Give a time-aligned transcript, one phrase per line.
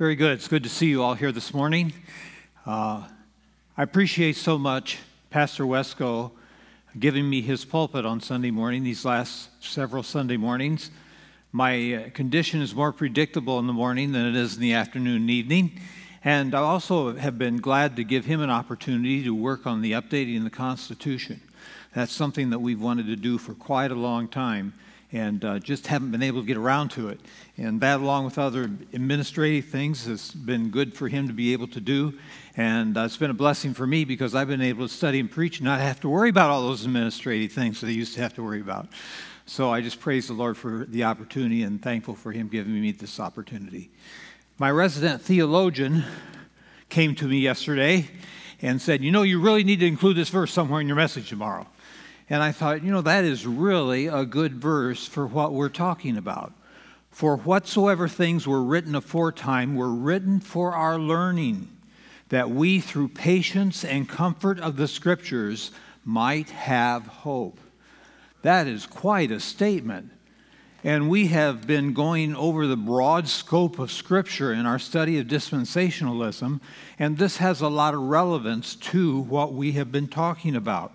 [0.00, 0.32] Very good.
[0.32, 1.92] It's good to see you all here this morning.
[2.64, 3.06] Uh,
[3.76, 4.96] I appreciate so much
[5.28, 6.30] Pastor Wesco
[6.98, 10.90] giving me his pulpit on Sunday morning, these last several Sunday mornings.
[11.52, 15.16] My uh, condition is more predictable in the morning than it is in the afternoon
[15.16, 15.78] and evening.
[16.24, 19.92] And I also have been glad to give him an opportunity to work on the
[19.92, 21.42] updating the Constitution.
[21.94, 24.72] That's something that we've wanted to do for quite a long time
[25.12, 27.20] and uh, just haven't been able to get around to it.
[27.56, 31.66] And that, along with other administrative things, has been good for him to be able
[31.68, 32.14] to do.
[32.56, 35.30] And uh, it's been a blessing for me because I've been able to study and
[35.30, 38.20] preach and not have to worry about all those administrative things that I used to
[38.20, 38.88] have to worry about.
[39.46, 42.92] So I just praise the Lord for the opportunity and thankful for him giving me
[42.92, 43.90] this opportunity.
[44.58, 46.04] My resident theologian
[46.88, 48.08] came to me yesterday
[48.62, 51.30] and said, You know, you really need to include this verse somewhere in your message
[51.30, 51.66] tomorrow.
[52.30, 56.16] And I thought, you know, that is really a good verse for what we're talking
[56.16, 56.52] about.
[57.10, 61.68] For whatsoever things were written aforetime were written for our learning,
[62.28, 65.72] that we through patience and comfort of the Scriptures
[66.04, 67.58] might have hope.
[68.42, 70.12] That is quite a statement.
[70.84, 75.26] And we have been going over the broad scope of Scripture in our study of
[75.26, 76.60] dispensationalism,
[76.98, 80.92] and this has a lot of relevance to what we have been talking about.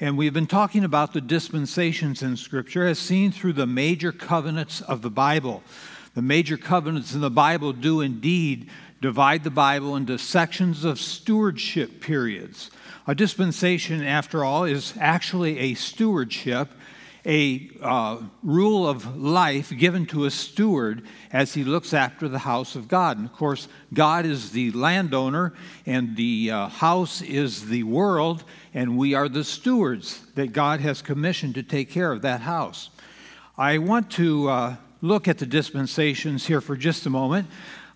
[0.00, 4.80] And we've been talking about the dispensations in Scripture as seen through the major covenants
[4.80, 5.64] of the Bible.
[6.14, 12.00] The major covenants in the Bible do indeed divide the Bible into sections of stewardship
[12.00, 12.70] periods.
[13.08, 16.68] A dispensation, after all, is actually a stewardship
[17.28, 22.74] a uh, rule of life given to a steward as he looks after the house
[22.74, 23.18] of God.
[23.18, 25.52] And of course, God is the landowner,
[25.84, 31.02] and the uh, house is the world, and we are the stewards that God has
[31.02, 32.88] commissioned to take care of that house.
[33.58, 37.46] I want to uh, look at the dispensations here for just a moment.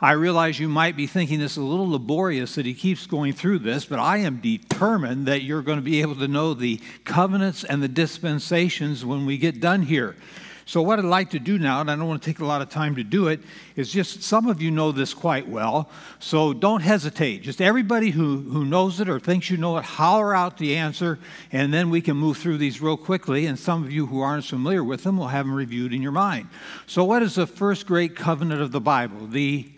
[0.02, 3.34] I realize you might be thinking this is a little laborious that he keeps going
[3.34, 6.80] through this, but I am determined that you're going to be able to know the
[7.04, 10.16] covenants and the dispensations when we get done here.
[10.64, 12.62] So, what I'd like to do now, and I don't want to take a lot
[12.62, 13.40] of time to do it,
[13.76, 15.88] is just some of you know this quite well.
[16.18, 17.42] So, don't hesitate.
[17.42, 21.20] Just everybody who, who knows it or thinks you know it, holler out the answer,
[21.52, 23.46] and then we can move through these real quickly.
[23.46, 26.12] And some of you who aren't familiar with them will have them reviewed in your
[26.12, 26.48] mind.
[26.86, 29.26] So, what is the first great covenant of the Bible?
[29.26, 29.68] The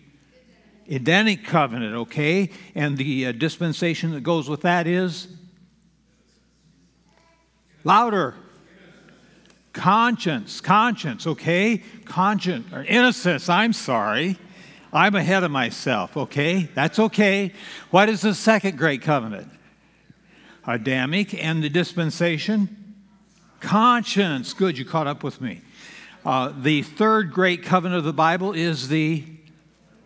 [0.87, 2.49] Edenic covenant, okay?
[2.75, 5.27] And the uh, dispensation that goes with that is
[7.83, 8.35] louder.
[9.73, 11.81] Conscience, conscience, okay?
[12.05, 14.37] Conscience, or innocence, I'm sorry.
[14.93, 16.69] I'm ahead of myself, okay?
[16.73, 17.51] That's okay.
[17.89, 19.51] What is the second great covenant?
[20.65, 22.95] Adamic and the dispensation?
[23.59, 24.53] Conscience.
[24.53, 25.61] Good, you caught up with me.
[26.23, 29.23] Uh, the third great covenant of the Bible is the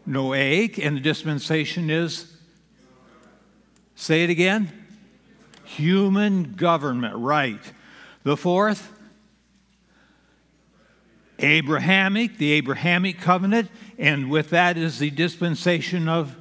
[0.08, 2.36] Noahic, and the dispensation is,
[3.96, 4.72] say it again,
[5.64, 7.60] human government, right.
[8.24, 8.92] The fourth,
[11.40, 16.36] Abrahamic, the Abrahamic covenant, and with that is the dispensation of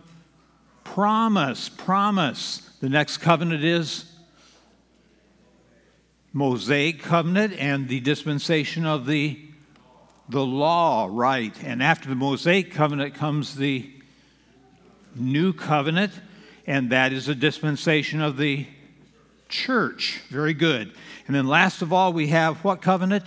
[0.84, 2.70] promise, promise.
[2.80, 4.10] The next covenant is
[6.32, 9.47] Mosaic covenant and the dispensation of the
[10.28, 11.54] the law right.
[11.64, 13.90] And after the Mosaic covenant comes the
[15.14, 16.12] new covenant,
[16.66, 18.66] and that is a dispensation of the
[19.48, 20.20] church.
[20.28, 20.92] Very good.
[21.26, 23.24] And then last of all, we have what covenant?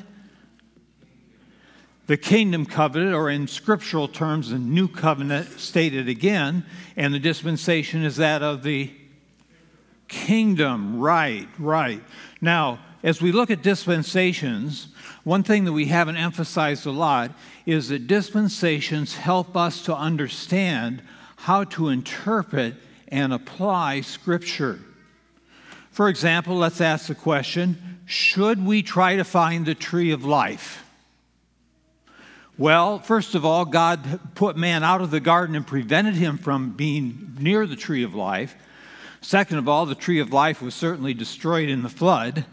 [2.08, 6.66] The kingdom covenant, or in scriptural terms, the new covenant stated again.
[6.96, 8.92] And the dispensation is that of the
[10.08, 11.00] kingdom.
[11.00, 12.04] Right, right.
[12.42, 14.90] Now, as we look at dispensations,
[15.24, 17.32] one thing that we haven't emphasized a lot
[17.66, 21.02] is that dispensations help us to understand
[21.36, 22.76] how to interpret
[23.08, 24.80] and apply Scripture.
[25.92, 30.84] For example, let's ask the question should we try to find the tree of life?
[32.58, 36.72] Well, first of all, God put man out of the garden and prevented him from
[36.72, 38.56] being near the tree of life.
[39.22, 42.46] Second of all, the tree of life was certainly destroyed in the flood.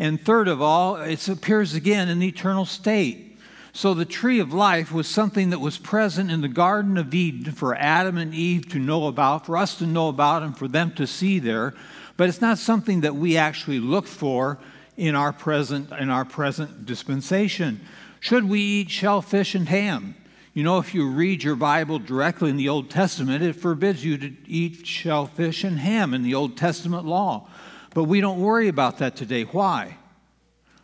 [0.00, 3.38] And third of all, it appears again in the eternal state.
[3.74, 7.52] So the tree of life was something that was present in the Garden of Eden
[7.52, 10.92] for Adam and Eve to know about, for us to know about, and for them
[10.92, 11.74] to see there.
[12.16, 14.58] But it's not something that we actually look for
[14.96, 17.82] in our present, in our present dispensation.
[18.20, 20.14] Should we eat shellfish and ham?
[20.54, 24.16] You know, if you read your Bible directly in the Old Testament, it forbids you
[24.16, 27.49] to eat shellfish and ham in the Old Testament law.
[27.94, 29.42] But we don't worry about that today.
[29.42, 29.96] Why?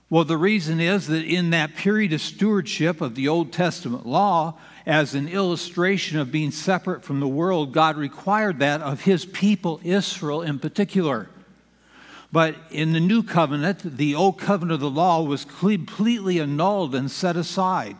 [0.08, 4.54] Well, the reason is that in that period of stewardship of the Old Testament law,
[4.86, 9.80] as an illustration of being separate from the world, God required that of his people,
[9.82, 11.28] Israel in particular.
[12.30, 17.10] But in the new covenant, the old covenant of the law was completely annulled and
[17.10, 17.96] set aside.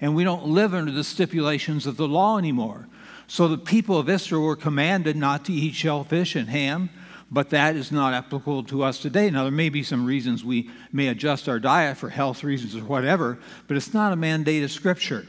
[0.00, 2.88] And we don't live under the stipulations of the law anymore.
[3.26, 6.90] So the people of Israel were commanded not to eat shellfish and ham
[7.34, 9.28] but that is not applicable to us today.
[9.28, 12.84] Now, there may be some reasons we may adjust our diet for health reasons or
[12.84, 15.26] whatever, but it's not a mandate of Scripture.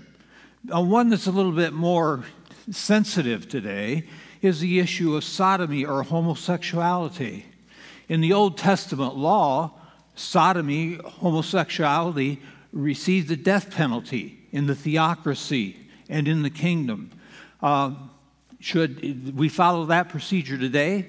[0.74, 2.24] Uh, one that's a little bit more
[2.70, 4.06] sensitive today
[4.42, 7.46] is the issue of sodomy or homosexuality.
[8.08, 9.72] In the Old Testament law,
[10.14, 12.40] sodomy, homosexuality
[12.72, 15.76] received the death penalty in the theocracy
[16.08, 17.10] and in the kingdom.
[17.64, 17.96] Uh,
[18.60, 21.08] should we follow that procedure today?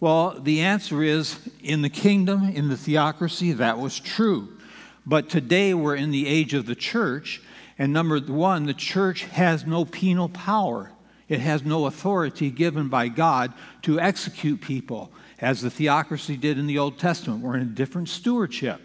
[0.00, 4.56] Well, the answer is in the kingdom, in the theocracy, that was true.
[5.04, 7.42] But today we're in the age of the church,
[7.78, 10.92] and number one, the church has no penal power.
[11.28, 13.52] It has no authority given by God
[13.82, 15.10] to execute people,
[15.40, 17.42] as the theocracy did in the Old Testament.
[17.42, 18.80] We're in a different stewardship.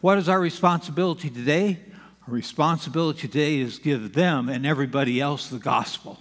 [0.00, 1.78] What is our responsibility today?
[2.26, 6.18] Our responsibility today is give them and everybody else the gospel.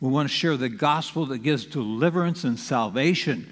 [0.00, 3.50] We want to share the gospel that gives deliverance and salvation.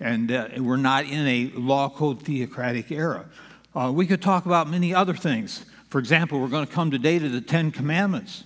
[0.00, 3.26] And uh, we're not in a law code theocratic era.
[3.74, 5.66] Uh, we could talk about many other things.
[5.90, 8.44] For example, we're going to come today to the Ten Commandments.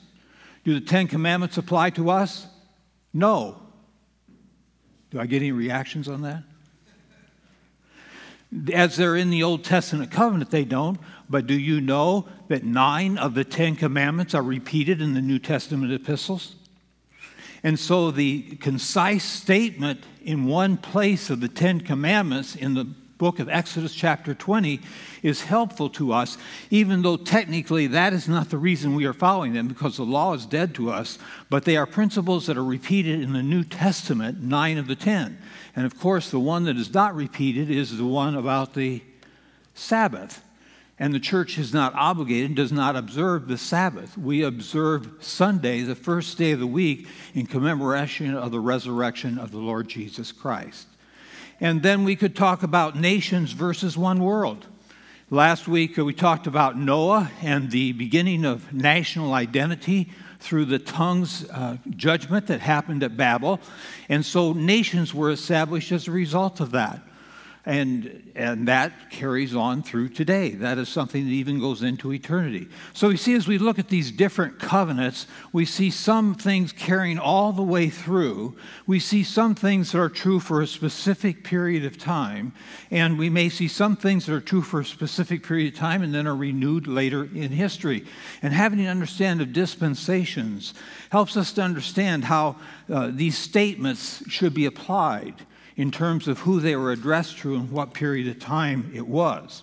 [0.64, 2.46] Do the Ten Commandments apply to us?
[3.14, 3.62] No.
[5.10, 6.42] Do I get any reactions on that?
[8.72, 10.98] As they're in the Old Testament covenant, they don't.
[11.30, 15.38] But do you know that nine of the Ten Commandments are repeated in the New
[15.38, 16.56] Testament epistles?
[17.66, 23.40] And so the concise statement in one place of the Ten Commandments in the book
[23.40, 24.80] of Exodus, chapter 20,
[25.24, 26.38] is helpful to us,
[26.70, 30.32] even though technically that is not the reason we are following them, because the law
[30.32, 31.18] is dead to us,
[31.50, 35.36] but they are principles that are repeated in the New Testament, nine of the ten.
[35.74, 39.02] And of course, the one that is not repeated is the one about the
[39.74, 40.40] Sabbath
[40.98, 44.16] and the church is not obligated, does not observe the Sabbath.
[44.16, 49.50] We observe Sunday, the first day of the week, in commemoration of the resurrection of
[49.50, 50.86] the Lord Jesus Christ.
[51.60, 54.66] And then we could talk about nations versus one world.
[55.28, 60.78] Last week uh, we talked about Noah and the beginning of national identity through the
[60.78, 63.60] tongues uh, judgment that happened at Babel.
[64.08, 67.00] And so nations were established as a result of that.
[67.68, 70.50] And, and that carries on through today.
[70.50, 72.68] That is something that even goes into eternity.
[72.92, 77.18] So we see as we look at these different covenants, we see some things carrying
[77.18, 78.56] all the way through.
[78.86, 82.52] We see some things that are true for a specific period of time.
[82.92, 86.02] And we may see some things that are true for a specific period of time
[86.02, 88.04] and then are renewed later in history.
[88.42, 90.72] And having an understanding of dispensations
[91.10, 92.56] helps us to understand how
[92.88, 95.34] uh, these statements should be applied
[95.76, 99.62] in terms of who they were addressed to and what period of time it was.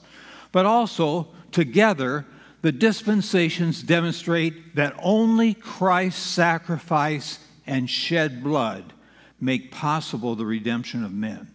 [0.52, 2.26] But also, together,
[2.62, 8.94] the dispensations demonstrate that only Christ's sacrifice and shed blood
[9.42, 11.48] make possible the redemption of men.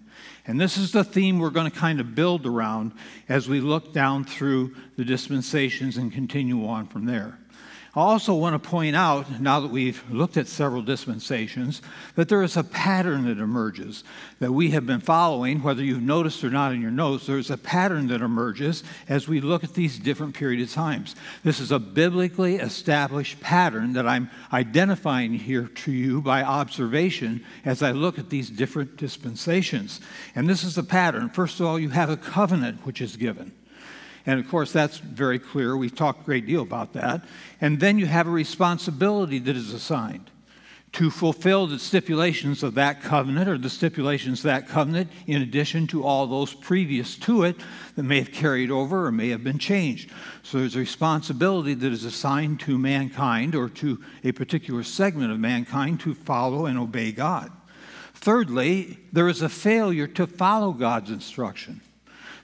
[0.47, 2.93] And this is the theme we're going to kind of build around
[3.29, 7.39] as we look down through the dispensations and continue on from there.
[7.99, 11.83] I also want to point out, now that we've looked at several dispensations,
[12.15, 14.05] that there is a pattern that emerges
[14.39, 17.27] that we have been following, whether you've noticed or not in your notes.
[17.27, 21.17] There's a pattern that emerges as we look at these different period of times.
[21.43, 27.83] This is a biblically established pattern that I'm identifying here to you by observation as
[27.83, 30.01] I look at these different dispensations.
[30.37, 31.31] And this is the pattern.
[31.31, 33.58] First of all, you have a covenant which is given.
[34.29, 35.75] And of course, that's very clear.
[35.75, 37.25] We've talked a great deal about that.
[37.63, 40.31] And then you have a responsibility that is assigned
[40.93, 45.87] to fulfill the stipulations of that covenant or the stipulations of that covenant in addition
[45.87, 47.57] to all those previous to it
[47.97, 50.11] that may have carried over or may have been changed.
[50.43, 55.41] So there's a responsibility that is assigned to mankind or to a particular segment of
[55.41, 57.51] mankind to follow and obey God.
[58.13, 61.81] Thirdly, there is a failure to follow God's instruction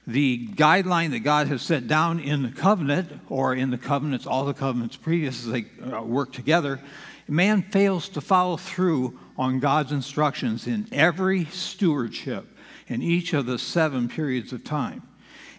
[0.07, 4.45] the guideline that God has set down in the covenant, or in the covenants, all
[4.45, 6.81] the covenants previous as they uh, work together,
[7.27, 12.47] man fails to follow through on God's instructions in every stewardship
[12.87, 15.03] in each of the seven periods of time.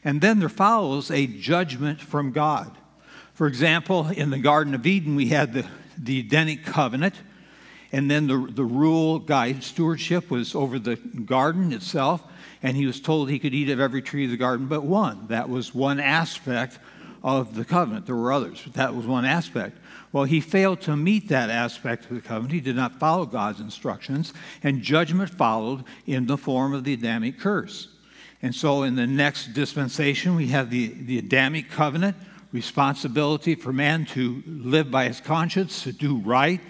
[0.03, 2.77] And then there follows a judgment from God.
[3.33, 5.65] For example, in the Garden of Eden, we had the,
[5.97, 7.15] the Edenic covenant,
[7.91, 12.23] And then the, the rule, guide, stewardship was over the garden itself.
[12.63, 15.27] And he was told he could eat of every tree of the garden but one.
[15.27, 16.79] That was one aspect
[17.23, 18.05] of the covenant.
[18.05, 19.77] There were others, but that was one aspect.
[20.11, 22.53] Well, he failed to meet that aspect of the covenant.
[22.53, 24.31] He did not follow God's instructions,
[24.63, 27.89] and judgment followed in the form of the Adamic curse.
[28.41, 32.15] And so, in the next dispensation, we have the, the Adamic covenant
[32.51, 36.61] responsibility for man to live by his conscience, to do right,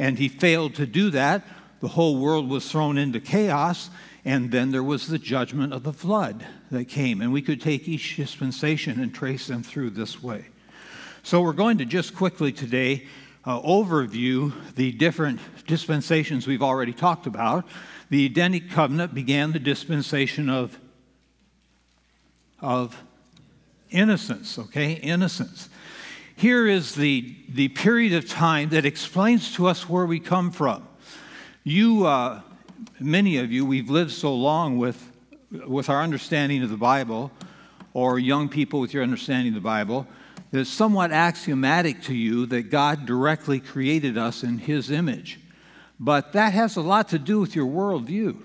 [0.00, 1.42] and he failed to do that.
[1.80, 3.90] The whole world was thrown into chaos,
[4.24, 7.20] and then there was the judgment of the flood that came.
[7.20, 10.46] And we could take each dispensation and trace them through this way.
[11.22, 13.08] So we're going to just quickly today
[13.44, 17.66] uh, overview the different dispensations we've already talked about.
[18.08, 20.78] The Edenic covenant began the dispensation of,
[22.58, 22.96] of
[23.90, 24.92] innocence, okay?
[24.92, 25.68] Innocence.
[26.40, 30.88] Here is the, the period of time that explains to us where we come from.
[31.64, 32.40] You, uh,
[32.98, 35.12] many of you, we've lived so long with,
[35.50, 37.30] with our understanding of the Bible,
[37.92, 40.06] or young people with your understanding of the Bible,
[40.50, 45.40] that it's somewhat axiomatic to you that God directly created us in His image.
[45.98, 48.40] But that has a lot to do with your worldview.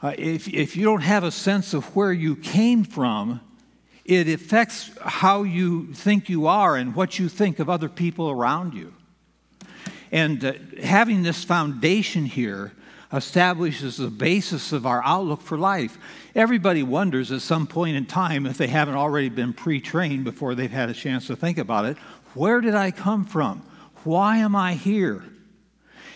[0.00, 3.42] Uh, if, if you don't have a sense of where you came from,
[4.06, 8.72] it affects how you think you are and what you think of other people around
[8.72, 8.94] you.
[10.12, 12.72] And uh, having this foundation here
[13.12, 15.98] establishes the basis of our outlook for life.
[16.34, 20.54] Everybody wonders at some point in time, if they haven't already been pre trained before
[20.54, 21.96] they've had a chance to think about it,
[22.34, 23.62] where did I come from?
[24.04, 25.24] Why am I here?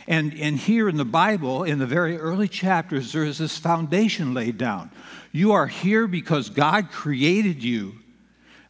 [0.07, 4.35] And, and here in the Bible, in the very early chapters, there is this foundation
[4.35, 4.91] laid down.
[5.33, 7.95] You are here because God created you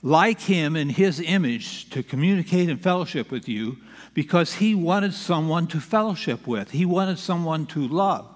[0.02, 3.78] like Him in His image to communicate and fellowship with you
[4.14, 8.26] because He wanted someone to fellowship with, He wanted someone to love.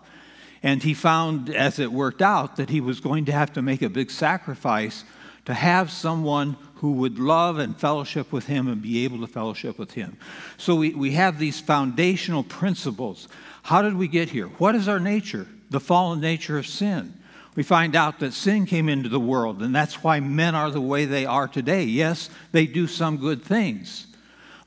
[0.63, 3.83] And He found, as it worked out, that He was going to have to make
[3.83, 5.05] a big sacrifice
[5.45, 9.79] to have someone who would love and fellowship with him and be able to fellowship
[9.79, 10.17] with him.
[10.57, 13.29] So we, we have these foundational principles.
[13.63, 14.47] How did we get here?
[14.47, 15.47] What is our nature?
[15.71, 17.15] The fallen nature of sin.
[17.57, 20.81] We find out that sin came into the world, and that's why men are the
[20.81, 21.85] way they are today.
[21.85, 24.07] Yes, they do some good things,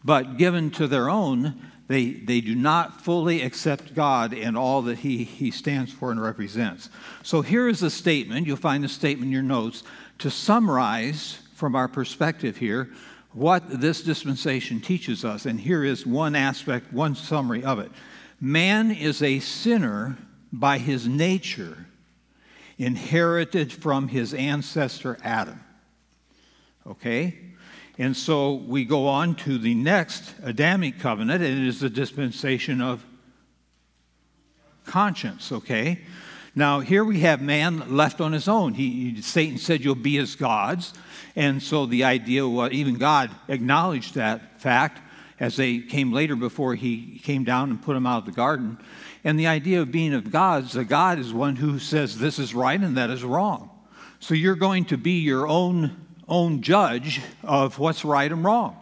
[0.06, 5.00] but given to their own, they, they do not fully accept God and all that
[5.00, 6.90] he, he stands for and represents.
[7.24, 8.46] So here is a statement.
[8.46, 9.84] You'll find the statement in your notes
[10.20, 12.90] to summarize from our perspective here
[13.34, 15.46] what this dispensation teaches us.
[15.46, 17.92] And here is one aspect, one summary of it.
[18.40, 20.18] Man is a sinner
[20.52, 21.86] by his nature,
[22.78, 25.60] inherited from his ancestor Adam.
[26.86, 27.38] Okay?
[27.98, 32.80] And so we go on to the next Adamic covenant, and it is the dispensation
[32.80, 33.04] of
[34.86, 36.00] conscience, okay?
[36.58, 38.74] Now, here we have man left on his own.
[38.74, 40.92] He, Satan said, You'll be as gods.
[41.36, 45.00] And so the idea was, even God acknowledged that fact
[45.40, 48.80] as they came later before he came down and put them out of the garden.
[49.24, 52.56] And the idea of being of gods, a God is one who says this is
[52.56, 53.70] right and that is wrong.
[54.20, 58.82] So you're going to be your own, own judge of what's right and wrong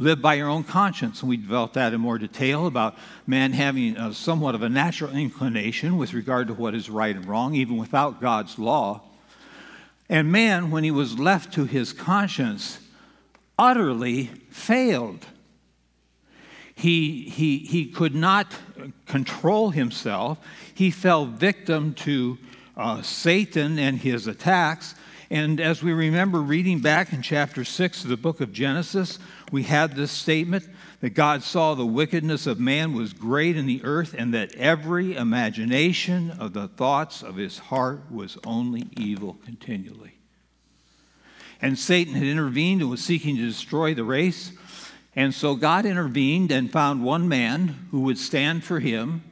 [0.00, 1.20] live by your own conscience.
[1.20, 5.14] And we developed that in more detail about man having a, somewhat of a natural
[5.14, 9.02] inclination with regard to what is right and wrong, even without God's law.
[10.08, 12.78] And man, when he was left to his conscience,
[13.58, 15.26] utterly failed.
[16.74, 18.56] He, he, he could not
[19.06, 20.38] control himself.
[20.74, 22.38] He fell victim to
[22.74, 24.94] uh, Satan and his attacks.
[25.30, 29.64] And as we remember reading back in chapter 6 of the book of Genesis, we
[29.64, 30.68] had this statement
[31.00, 35.16] that God saw the wickedness of man was great in the earth, and that every
[35.16, 40.18] imagination of the thoughts of his heart was only evil continually.
[41.62, 44.52] And Satan had intervened and was seeking to destroy the race.
[45.16, 49.22] And so God intervened and found one man who would stand for him,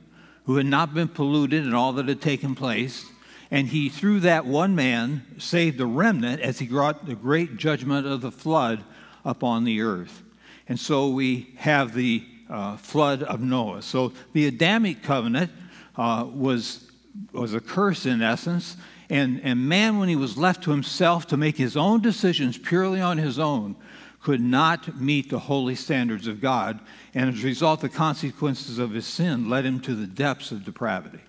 [0.45, 3.07] who had not been polluted in all that had taken place.
[3.51, 8.07] And he, through that one man, saved the remnant as he brought the great judgment
[8.07, 8.85] of the flood
[9.29, 10.23] upon the earth.
[10.69, 13.83] And so we have the uh, flood of Noah.
[13.83, 15.51] So the Adamic covenant
[15.97, 16.91] uh, was,
[17.33, 18.77] was a curse in essence.
[19.11, 23.01] And, and man, when he was left to himself to make his own decisions purely
[23.01, 23.77] on his own,
[24.23, 26.81] could not meet the holy standards of God.
[27.15, 30.65] And as a result, the consequences of his sin led him to the depths of
[30.65, 31.21] depravity.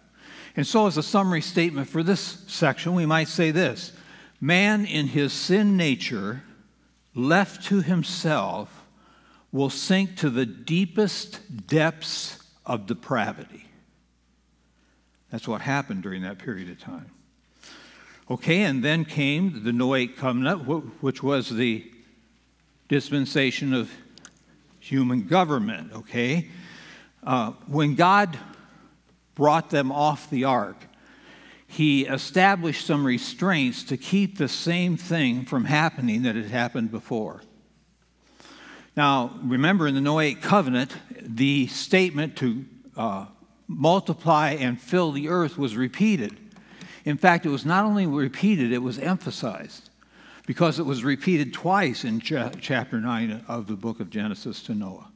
[0.55, 3.93] And so, as a summary statement for this section, we might say this
[4.41, 6.43] Man, in his sin nature,
[7.15, 8.85] left to himself,
[9.51, 13.65] will sink to the deepest depths of depravity.
[15.31, 17.11] That's what happened during that period of time.
[18.29, 20.61] Okay, and then came the Noahic covenant,
[21.01, 21.91] which was the
[22.87, 23.91] dispensation of
[24.79, 25.93] human government.
[25.93, 26.49] Okay,
[27.23, 28.37] uh, when God
[29.33, 30.77] brought them off the ark,
[31.69, 37.41] He established some restraints to keep the same thing from happening that had happened before.
[38.97, 42.65] Now, remember in the Noahic covenant, the statement to
[42.97, 43.27] uh,
[43.67, 46.35] multiply and fill the earth was repeated.
[47.05, 49.89] In fact, it was not only repeated, it was emphasized
[50.47, 54.73] because it was repeated twice in ch- chapter 9 of the book of Genesis to
[54.73, 55.11] Noah.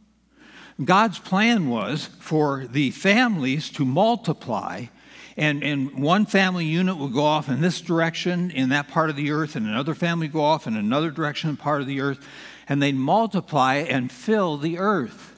[0.86, 4.86] God's plan was for the families to multiply,
[5.36, 9.16] and, and one family unit would go off in this direction in that part of
[9.16, 12.26] the earth, and another family go off in another direction part of the earth,
[12.70, 15.32] and they'd multiply and fill the earth.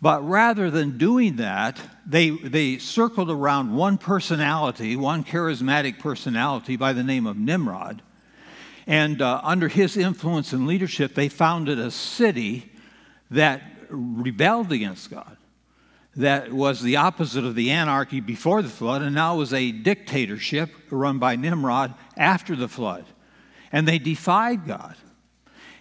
[0.00, 6.92] But rather than doing that, they, they circled around one personality, one charismatic personality by
[6.92, 8.02] the name of Nimrod.
[8.86, 12.72] And uh, under his influence and leadership, they founded a city
[13.30, 15.36] that rebelled against God,
[16.16, 20.70] that was the opposite of the anarchy before the flood, and now was a dictatorship
[20.90, 23.04] run by Nimrod after the flood.
[23.70, 24.96] And they defied God.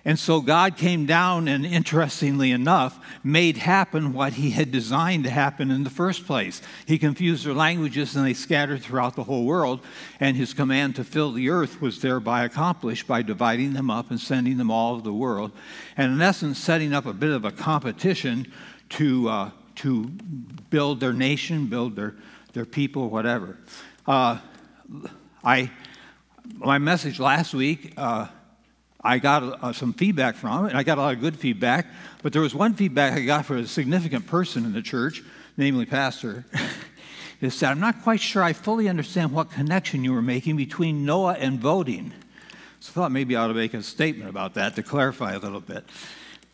[0.04, 5.30] And so God came down and, interestingly enough, made happen what he had designed to
[5.30, 6.60] happen in the first place.
[6.88, 9.82] He confused their languages and they scattered throughout the whole world.
[10.20, 14.20] And his command to fill the earth was thereby accomplished by dividing them up and
[14.20, 15.52] sending them all over the world.
[15.96, 18.52] And in essence, setting up a bit of a competition
[18.90, 20.06] to, uh, to
[20.70, 22.16] build their nation, build their,
[22.54, 23.58] their people, whatever.
[24.08, 24.38] Uh,
[25.44, 25.72] I,
[26.56, 27.94] my message last week.
[27.98, 28.28] Uh,
[29.04, 31.88] I got uh, some feedback from it, and I got a lot of good feedback.
[32.22, 35.24] But there was one feedback I got from a significant person in the church,
[35.58, 36.46] namely Pastor.
[37.42, 41.04] that said, I'm not quite sure I fully understand what connection you were making between
[41.04, 42.14] Noah and voting.
[42.80, 45.40] So I thought maybe I ought to make a statement about that to clarify a
[45.40, 45.84] little bit.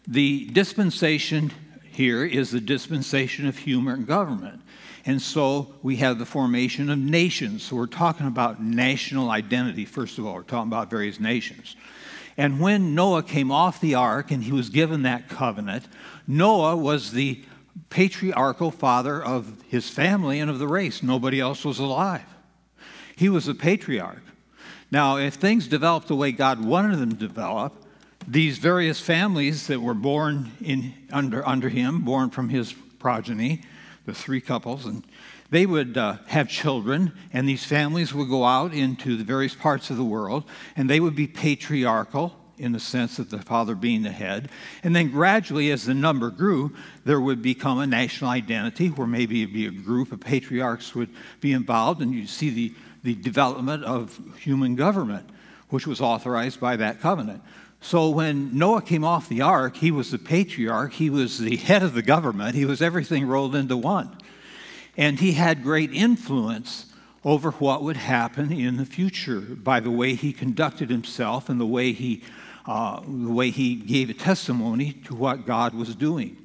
[0.07, 1.51] The dispensation
[1.97, 4.61] here is the dispensation of human government.
[5.03, 7.63] And so we have the formation of nations.
[7.63, 10.35] So we're talking about national identity, first of all.
[10.35, 11.75] We're talking about various nations.
[12.37, 15.87] And when Noah came off the ark and he was given that covenant,
[16.27, 17.43] Noah was the
[17.89, 21.01] patriarchal father of his family and of the race.
[21.01, 22.25] Nobody else was alive.
[23.15, 24.23] He was a patriarch.
[24.91, 27.86] Now, if things developed the way God wanted them to develop,
[28.27, 33.61] these various families that were born in, under, under him, born from his progeny,
[34.05, 35.05] the three couples, and
[35.49, 39.89] they would uh, have children, and these families would go out into the various parts
[39.89, 40.43] of the world,
[40.75, 44.49] and they would be patriarchal in the sense of the father being the head.
[44.83, 49.43] And then gradually, as the number grew, there would become a national identity where maybe
[49.43, 51.09] it'd be a group of patriarchs would
[51.39, 55.29] be involved, and you'd see the, the development of human government,
[55.69, 57.41] which was authorized by that covenant.
[57.79, 61.83] So when Noah came off the ark, he was the patriarch, he was the head
[61.83, 64.17] of the government, he was everything rolled into one.
[64.97, 66.87] And he had great influence
[67.23, 71.65] over what would happen in the future by the way he conducted himself and the
[71.65, 72.23] way he,
[72.65, 76.37] uh, the way he gave a testimony to what God was doing.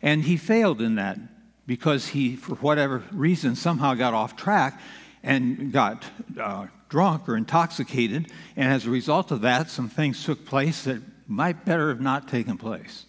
[0.00, 1.18] And he failed in that
[1.66, 4.80] because he, for whatever reason, somehow got off track
[5.22, 6.04] and got
[6.40, 8.30] uh, drunk or intoxicated.
[8.54, 12.28] And as a result of that, some things took place that might better have not
[12.28, 13.06] taken place.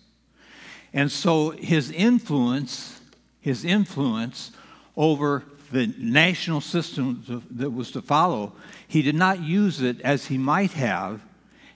[0.93, 3.01] And so his influence,
[3.41, 4.51] his influence
[4.95, 5.43] over
[5.73, 8.53] the national system that was to follow,
[8.87, 11.19] he did not use it as he might have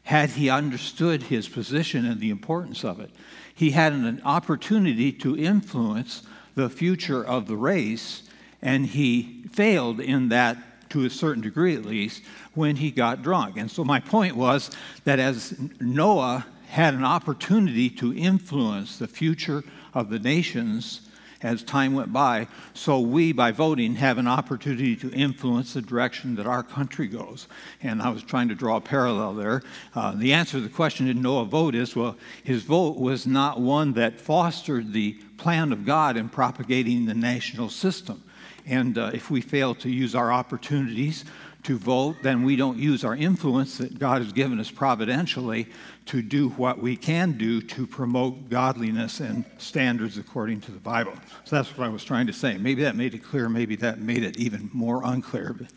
[0.03, 3.11] had he understood his position and the importance of it.
[3.53, 6.21] He had an opportunity to influence
[6.55, 8.23] the future of the race,
[8.61, 10.57] and he failed in that
[10.89, 12.23] to a certain degree at least
[12.53, 13.57] when he got drunk.
[13.57, 14.71] And so my point was
[15.03, 21.01] that as Noah had an opportunity to influence the future of the nations,
[21.41, 22.47] as time went by.
[22.73, 27.47] So we, by voting, have an opportunity to influence the direction that our country goes.
[27.81, 29.61] And I was trying to draw a parallel there.
[29.95, 33.59] Uh, the answer to the question, did Noah vote, is well, his vote was not
[33.59, 38.23] one that fostered the plan of God in propagating the national system.
[38.67, 41.25] And uh, if we fail to use our opportunities
[41.63, 45.67] to vote, then we don't use our influence that God has given us providentially
[46.05, 51.13] to do what we can do to promote godliness and standards according to the Bible.
[51.43, 52.57] So that's what I was trying to say.
[52.57, 55.53] Maybe that made it clear, maybe that made it even more unclear.
[55.57, 55.67] But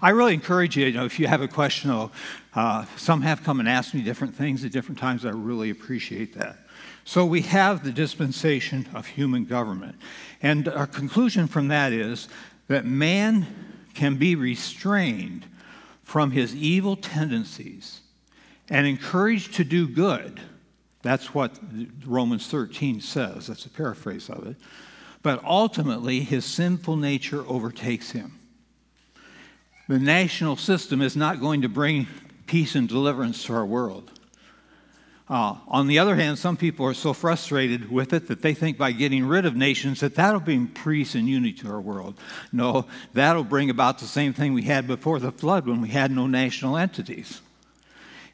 [0.00, 1.90] I really encourage you, you know, if you have a question,
[2.54, 5.26] uh, some have come and asked me different things at different times.
[5.26, 6.58] I really appreciate that.
[7.06, 9.94] So we have the dispensation of human government.
[10.42, 12.26] And our conclusion from that is
[12.66, 13.46] that man
[13.94, 15.46] can be restrained
[16.02, 18.00] from his evil tendencies
[18.68, 20.40] and encouraged to do good.
[21.02, 21.56] That's what
[22.04, 23.46] Romans 13 says.
[23.46, 24.56] That's a paraphrase of it.
[25.22, 28.36] But ultimately, his sinful nature overtakes him.
[29.88, 32.08] The national system is not going to bring
[32.48, 34.10] peace and deliverance to our world.
[35.28, 38.78] Uh, on the other hand, some people are so frustrated with it that they think
[38.78, 42.16] by getting rid of nations that that'll bring peace and unity to our world.
[42.52, 46.12] No, that'll bring about the same thing we had before the flood when we had
[46.12, 47.40] no national entities.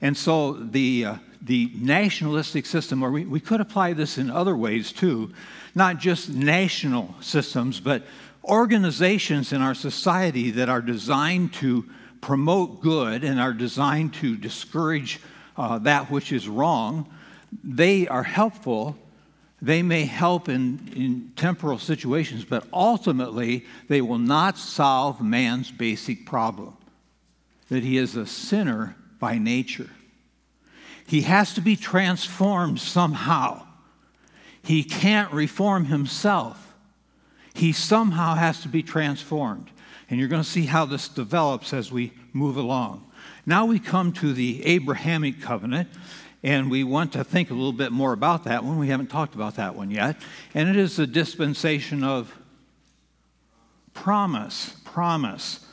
[0.02, 4.54] And so the, uh, the nationalistic system, or we, we could apply this in other
[4.54, 5.32] ways too,
[5.74, 8.02] not just national systems, but
[8.44, 11.88] organizations in our society that are designed to
[12.20, 15.20] promote good and are designed to discourage
[15.62, 17.08] uh, that which is wrong,
[17.62, 18.96] they are helpful.
[19.60, 26.26] They may help in, in temporal situations, but ultimately they will not solve man's basic
[26.26, 26.76] problem
[27.68, 29.88] that he is a sinner by nature.
[31.06, 33.64] He has to be transformed somehow.
[34.64, 36.74] He can't reform himself.
[37.54, 39.70] He somehow has to be transformed.
[40.10, 43.06] And you're going to see how this develops as we move along.
[43.44, 45.88] Now we come to the Abrahamic covenant,
[46.44, 48.78] and we want to think a little bit more about that one.
[48.78, 50.16] We haven't talked about that one yet.
[50.54, 52.32] And it is the dispensation of
[53.94, 54.76] promise.
[54.84, 55.66] Promise.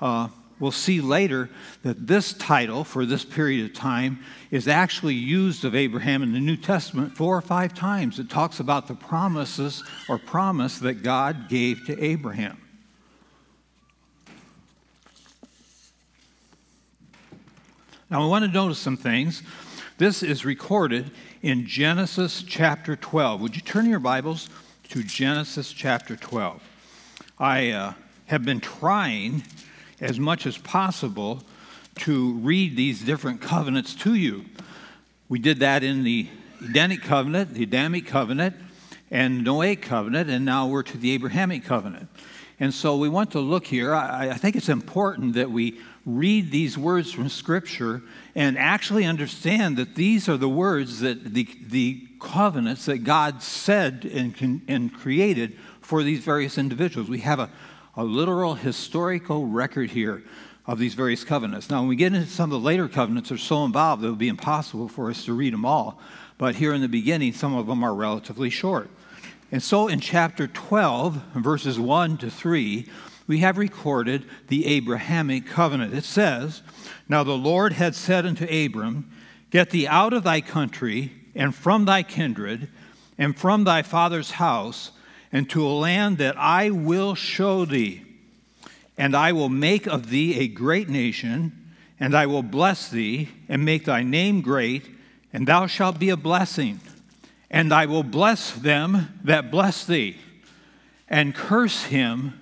[0.00, 0.28] Uh,
[0.58, 1.50] we'll see later
[1.82, 6.40] that this title for this period of time is actually used of Abraham in the
[6.40, 8.18] New Testament four or five times.
[8.18, 12.58] It talks about the promises or promise that God gave to Abraham.
[18.10, 19.44] Now, I want to notice some things.
[19.96, 23.40] This is recorded in Genesis chapter 12.
[23.40, 24.48] Would you turn your Bibles
[24.88, 26.60] to Genesis chapter 12?
[27.38, 27.92] I uh,
[28.26, 29.44] have been trying
[30.00, 31.44] as much as possible
[32.00, 34.44] to read these different covenants to you.
[35.28, 36.26] We did that in the
[36.60, 38.56] Edenic covenant, the Adamic covenant,
[39.12, 42.08] and Noahic covenant, and now we're to the Abrahamic covenant.
[42.58, 43.94] And so we want to look here.
[43.94, 48.02] I, I think it's important that we read these words from Scripture
[48.34, 54.04] and actually understand that these are the words that the, the covenants that God said
[54.12, 57.08] and, and created for these various individuals.
[57.08, 57.50] We have a,
[57.96, 60.22] a literal historical record here
[60.66, 61.68] of these various covenants.
[61.68, 64.18] Now, when we get into some of the later covenants, they're so involved it would
[64.18, 66.00] be impossible for us to read them all.
[66.38, 68.88] But here in the beginning, some of them are relatively short.
[69.52, 72.86] And so in chapter 12, verses 1 to 3,
[73.30, 75.94] we have recorded the Abrahamic covenant.
[75.94, 76.62] It says,
[77.08, 79.08] Now the Lord had said unto Abram,
[79.50, 82.66] Get thee out of thy country, and from thy kindred,
[83.16, 84.90] and from thy father's house,
[85.30, 88.02] and to a land that I will show thee.
[88.98, 91.52] And I will make of thee a great nation,
[92.00, 94.88] and I will bless thee, and make thy name great,
[95.32, 96.80] and thou shalt be a blessing.
[97.48, 100.16] And I will bless them that bless thee,
[101.08, 102.34] and curse him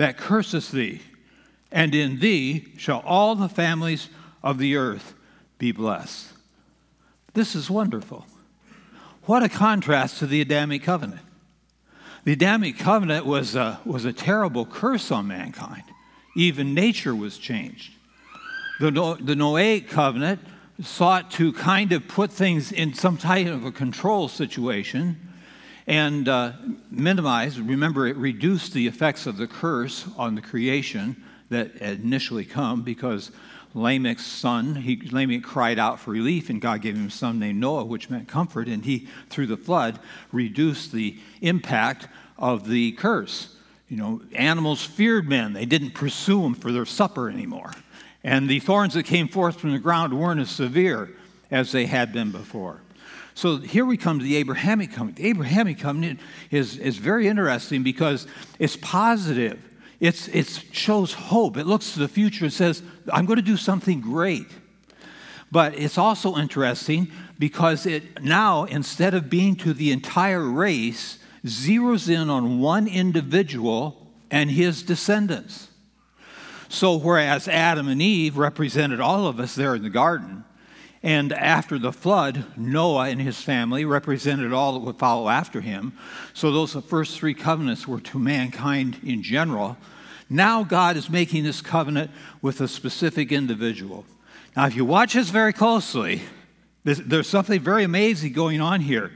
[0.00, 0.98] that curseth thee,
[1.70, 4.08] and in thee shall all the families
[4.42, 5.12] of the earth
[5.58, 6.32] be blessed.
[7.34, 8.24] This is wonderful.
[9.24, 11.20] What a contrast to the Adamic covenant.
[12.24, 15.82] The Adamic covenant was a, was a terrible curse on mankind.
[16.34, 17.92] Even nature was changed.
[18.80, 20.40] The, no, the Noahic covenant
[20.82, 25.29] sought to kind of put things in some type of a control situation
[25.90, 26.52] and uh,
[26.88, 32.44] minimize, remember, it reduced the effects of the curse on the creation that had initially
[32.44, 33.32] come because
[33.74, 37.58] Lamech's son, he, Lamech cried out for relief, and God gave him a son named
[37.58, 39.98] Noah, which meant comfort, and he, through the flood,
[40.30, 42.06] reduced the impact
[42.38, 43.56] of the curse.
[43.88, 47.72] You know, animals feared men, they didn't pursue them for their supper anymore.
[48.22, 51.10] And the thorns that came forth from the ground weren't as severe
[51.50, 52.80] as they had been before.
[53.34, 55.16] So here we come to the Abrahamic covenant.
[55.16, 58.26] The Abrahamic covenant is, is very interesting because
[58.58, 59.58] it's positive.
[60.00, 61.56] It's, it shows hope.
[61.56, 64.46] It looks to the future and says, I'm going to do something great.
[65.52, 72.08] But it's also interesting because it now, instead of being to the entire race, zeroes
[72.08, 75.68] in on one individual and his descendants.
[76.68, 80.44] So, whereas Adam and Eve represented all of us there in the garden,
[81.02, 85.94] and after the flood, Noah and his family represented all that would follow after him.
[86.34, 89.78] So those first three covenants were to mankind in general.
[90.28, 92.10] Now God is making this covenant
[92.42, 94.04] with a specific individual.
[94.56, 96.22] Now, if you watch this very closely,
[96.84, 99.12] there's, something very amazing going on here.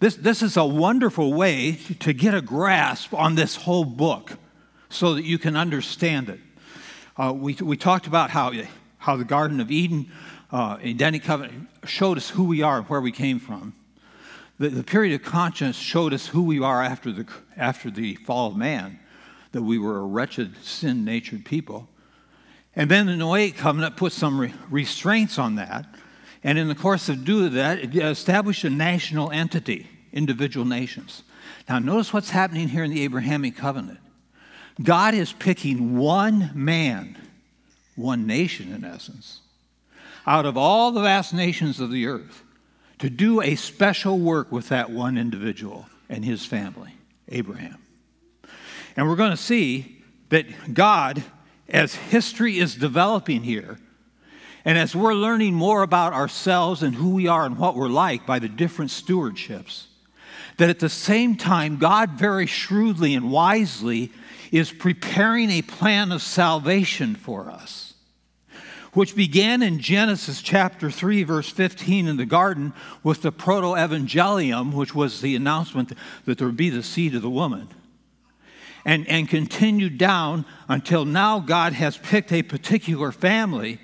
[0.00, 4.32] This, this is a wonderful way to get a grasp on this whole book
[4.88, 6.40] so that you can understand it.
[7.16, 8.52] Uh, we, we talked about how,
[8.98, 10.10] how the Garden of Eden,
[10.52, 13.74] uh, Edenic covenant, showed us who we are and where we came from.
[14.58, 18.48] The, the period of conscience showed us who we are after the, after the fall
[18.48, 18.98] of man,
[19.52, 21.88] that we were a wretched, sin natured people.
[22.76, 25.86] And then the Noahic covenant put some re- restraints on that.
[26.44, 31.22] And in the course of doing that, it established a national entity, individual nations.
[31.68, 33.98] Now, notice what's happening here in the Abrahamic covenant.
[34.82, 37.16] God is picking one man,
[37.96, 39.40] one nation in essence,
[40.26, 42.42] out of all the vast nations of the earth
[42.98, 46.94] to do a special work with that one individual and his family,
[47.28, 47.78] Abraham.
[48.96, 51.22] And we're going to see that God,
[51.68, 53.78] as history is developing here,
[54.64, 58.26] and as we're learning more about ourselves and who we are and what we're like
[58.26, 59.86] by the different stewardships,
[60.58, 64.12] that at the same time, God very shrewdly and wisely
[64.52, 67.89] is preparing a plan of salvation for us,
[68.92, 72.72] which began in Genesis chapter 3, verse 15 in the garden
[73.02, 75.92] with the proto evangelium, which was the announcement
[76.24, 77.68] that there would be the seed of the woman.
[78.84, 83.78] And, and continued down until now, God has picked a particular family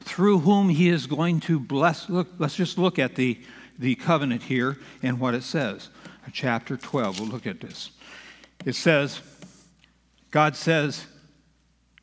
[0.00, 2.08] through whom He is going to bless.
[2.08, 3.38] Look, let's just look at the,
[3.78, 5.88] the covenant here and what it says.
[6.32, 7.90] Chapter 12, we'll look at this.
[8.64, 9.20] It says,
[10.30, 11.06] God says,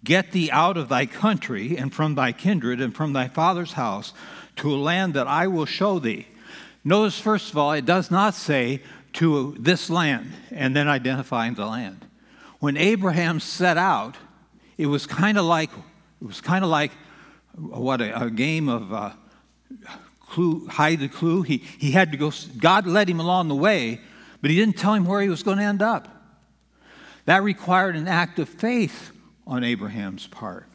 [0.03, 4.13] Get thee out of thy country and from thy kindred and from thy father's house
[4.57, 6.27] to a land that I will show thee.
[6.83, 8.81] Notice, first of all, it does not say
[9.13, 12.05] to this land and then identifying the land.
[12.59, 14.15] When Abraham set out,
[14.77, 15.71] it was kind of like
[16.21, 16.91] it was kind of like
[17.55, 19.11] what a, a game of uh,
[20.19, 21.41] clue, hide the clue.
[21.41, 22.31] He, he had to go.
[22.57, 23.99] God led him along the way,
[24.41, 26.07] but he didn't tell him where he was going to end up.
[27.25, 29.11] That required an act of faith
[29.47, 30.67] on Abraham's part.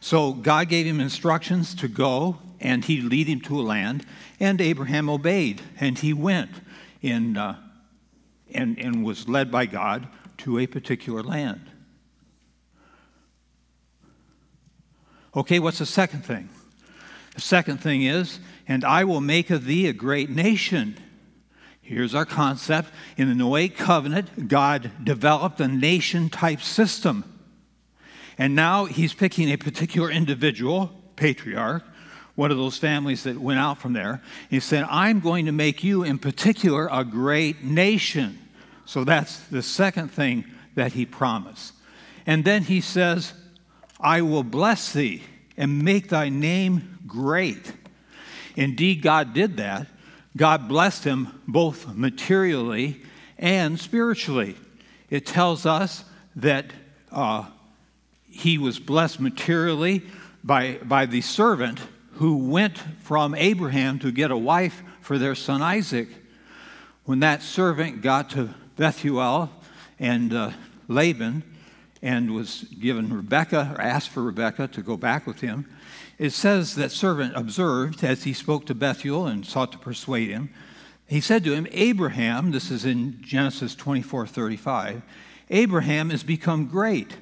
[0.00, 4.06] So God gave him instructions to go, and he'd lead him to a land,
[4.38, 6.50] and Abraham obeyed, and he went
[7.02, 7.58] in, uh,
[8.52, 11.70] and, and was led by God to a particular land.
[15.36, 16.48] Okay, what's the second thing?
[17.34, 20.96] The second thing is, and I will make of thee a great nation.
[21.82, 22.90] Here's our concept.
[23.16, 27.33] In the Noahic covenant, God developed a nation type system.
[28.38, 31.84] And now he's picking a particular individual, patriarch,
[32.34, 34.20] one of those families that went out from there.
[34.50, 38.38] He said, I'm going to make you, in particular, a great nation.
[38.86, 40.44] So that's the second thing
[40.74, 41.74] that he promised.
[42.26, 43.32] And then he says,
[44.00, 45.22] I will bless thee
[45.56, 47.72] and make thy name great.
[48.56, 49.86] Indeed, God did that
[50.36, 53.00] God blessed him both materially
[53.38, 54.56] and spiritually.
[55.08, 56.04] It tells us
[56.36, 56.66] that
[57.12, 57.46] uh,
[58.34, 60.02] he was blessed materially
[60.42, 61.80] by, by the servant
[62.14, 66.08] who went from Abraham to get a wife for their son Isaac.
[67.04, 69.50] When that servant got to Bethuel
[69.98, 70.50] and uh,
[70.88, 71.42] Laban
[72.02, 75.66] and was given Rebekah, or asked for Rebekah to go back with him,
[76.18, 80.50] it says that servant observed as he spoke to Bethuel and sought to persuade him.
[81.06, 85.02] He said to him, Abraham, this is in Genesis 24 35,
[85.50, 87.16] Abraham has become great,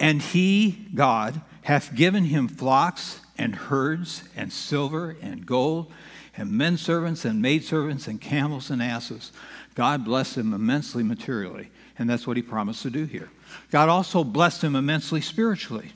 [0.00, 5.92] and he, God, hath given him flocks and herds and silver and gold
[6.36, 9.30] and men servants and maid servants and camels and asses.
[9.74, 13.30] God blessed him immensely materially, and that's what he promised to do here.
[13.70, 15.92] God also blessed him immensely spiritually.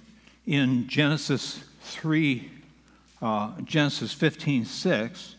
[0.46, 2.50] In Genesis 3,
[3.22, 5.34] uh, Genesis 15, 6.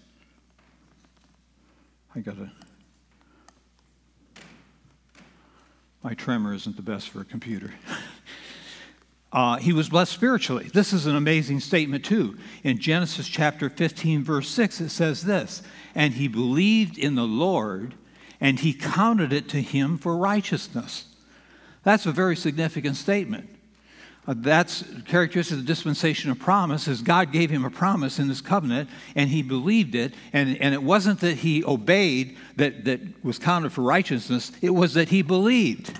[2.15, 2.49] I got to.
[6.01, 7.71] My tremor isn't the best for a computer.
[9.35, 10.69] Uh, he was blessed spiritually.
[10.73, 12.37] This is an amazing statement, too.
[12.63, 15.61] In Genesis chapter 15, verse 6, it says this
[15.93, 17.95] And he believed in the Lord,
[18.39, 21.07] and he counted it to him for righteousness.
[21.83, 23.49] That's a very significant statement.
[24.25, 28.27] Uh, that's characteristic of the dispensation of promise is god gave him a promise in
[28.27, 32.99] this covenant and he believed it and, and it wasn't that he obeyed that, that
[33.23, 35.95] was counted for righteousness it was that he believed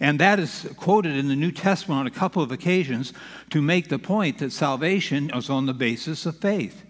[0.00, 3.12] and that is quoted in the new testament on a couple of occasions
[3.50, 6.84] to make the point that salvation is on the basis of faith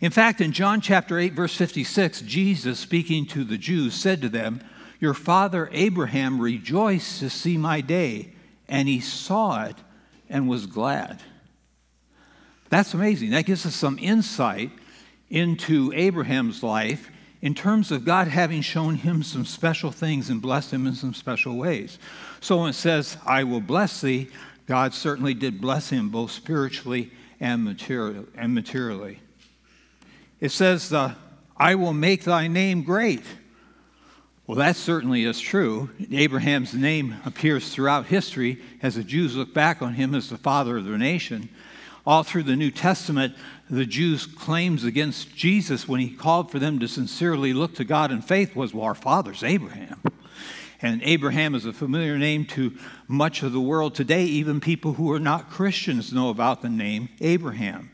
[0.00, 4.28] in fact in john chapter 8 verse 56 jesus speaking to the jews said to
[4.28, 4.60] them
[5.00, 8.32] your father abraham rejoiced to see my day
[8.68, 9.76] and he saw it
[10.28, 11.20] and was glad.
[12.68, 13.30] That's amazing.
[13.30, 14.70] That gives us some insight
[15.30, 20.72] into Abraham's life in terms of God having shown him some special things and blessed
[20.72, 21.98] him in some special ways.
[22.40, 24.28] So when it says, I will bless thee,
[24.66, 29.20] God certainly did bless him both spiritually and, material, and materially.
[30.40, 31.14] It says, uh,
[31.56, 33.22] I will make thy name great.
[34.46, 35.90] Well, that certainly is true.
[36.10, 40.78] Abraham's name appears throughout history as the Jews look back on him as the father
[40.78, 41.50] of their nation.
[42.08, 43.36] All through the New Testament,
[43.68, 48.10] the Jews' claims against Jesus when he called for them to sincerely look to God
[48.10, 50.00] in faith was, well, our father's Abraham.
[50.80, 52.74] And Abraham is a familiar name to
[53.08, 54.24] much of the world today.
[54.24, 57.90] Even people who are not Christians know about the name Abraham.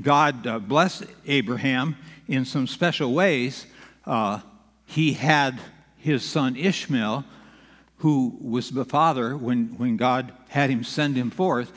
[0.00, 1.96] God uh, blessed Abraham
[2.28, 3.66] in some special ways.
[4.06, 4.42] Uh,
[4.86, 5.58] he had
[5.96, 7.24] his son Ishmael,
[7.96, 11.72] who was the father when, when God had him send him forth,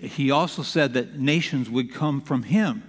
[0.00, 2.82] he also said that nations would come from him.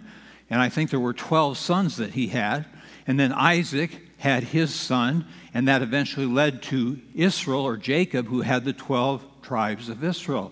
[0.49, 2.65] And I think there were 12 sons that he had.
[3.05, 8.41] And then Isaac had his son, and that eventually led to Israel or Jacob, who
[8.41, 10.51] had the 12 tribes of Israel.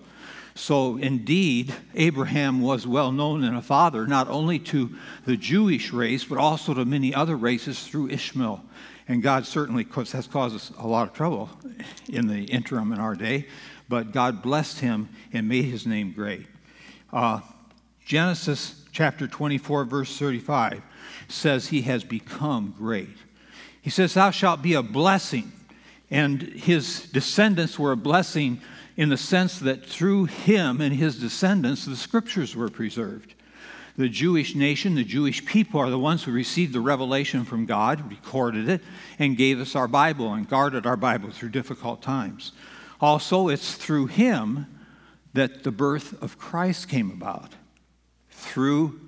[0.54, 6.24] So, indeed, Abraham was well known and a father, not only to the Jewish race,
[6.24, 8.64] but also to many other races through Ishmael.
[9.06, 11.48] And God certainly has caused us a lot of trouble
[12.08, 13.46] in the interim in our day,
[13.88, 16.46] but God blessed him and made his name great.
[17.12, 17.40] Uh,
[18.04, 20.82] Genesis chapter 24, verse 35
[21.28, 23.16] says he has become great.
[23.80, 25.52] He says, Thou shalt be a blessing.
[26.10, 28.60] And his descendants were a blessing
[28.96, 33.34] in the sense that through him and his descendants, the scriptures were preserved.
[33.96, 38.10] The Jewish nation, the Jewish people are the ones who received the revelation from God,
[38.10, 38.80] recorded it,
[39.18, 42.52] and gave us our Bible and guarded our Bible through difficult times.
[43.00, 44.66] Also, it's through him
[45.34, 47.52] that the birth of Christ came about,
[48.30, 49.00] through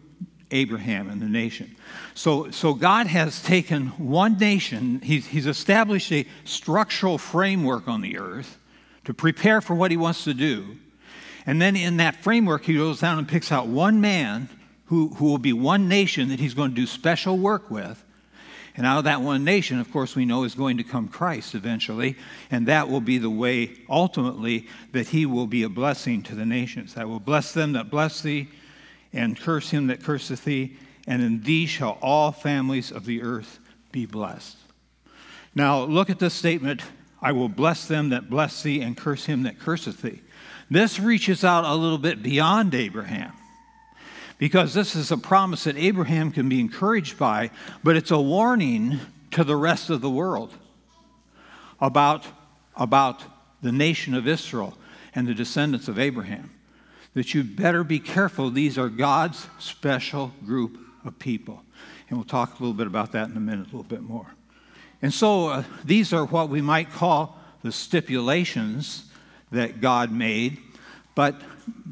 [0.50, 1.76] Abraham and the nation.
[2.14, 8.18] So, so God has taken one nation, he's, he's established a structural framework on the
[8.18, 8.59] earth
[9.05, 10.76] to prepare for what he wants to do.
[11.46, 14.48] And then in that framework, he goes down and picks out one man
[14.87, 18.05] who, who will be one nation that he's going to do special work with.
[18.77, 21.55] And out of that one nation, of course, we know is going to come Christ
[21.55, 22.17] eventually.
[22.51, 26.47] And that will be the way, ultimately, that he will be a blessing to the
[26.47, 26.97] nations.
[26.97, 28.49] I will bless them that bless thee,
[29.13, 30.77] and curse him that curseth thee.
[31.07, 33.59] And in thee shall all families of the earth
[33.91, 34.57] be blessed.
[35.55, 36.83] Now, look at this statement
[37.23, 40.23] I will bless them that bless thee, and curse him that curseth thee.
[40.71, 43.33] This reaches out a little bit beyond Abraham
[44.40, 47.50] because this is a promise that Abraham can be encouraged by,
[47.85, 48.98] but it's a warning
[49.33, 50.55] to the rest of the world
[51.79, 52.24] about,
[52.74, 53.22] about
[53.61, 54.79] the nation of Israel
[55.14, 56.50] and the descendants of Abraham.
[57.12, 58.48] That you better be careful.
[58.48, 61.62] These are God's special group of people.
[62.09, 64.35] And we'll talk a little bit about that in a minute, a little bit more.
[65.03, 69.05] And so uh, these are what we might call the stipulations
[69.50, 70.57] that God made.
[71.14, 71.40] But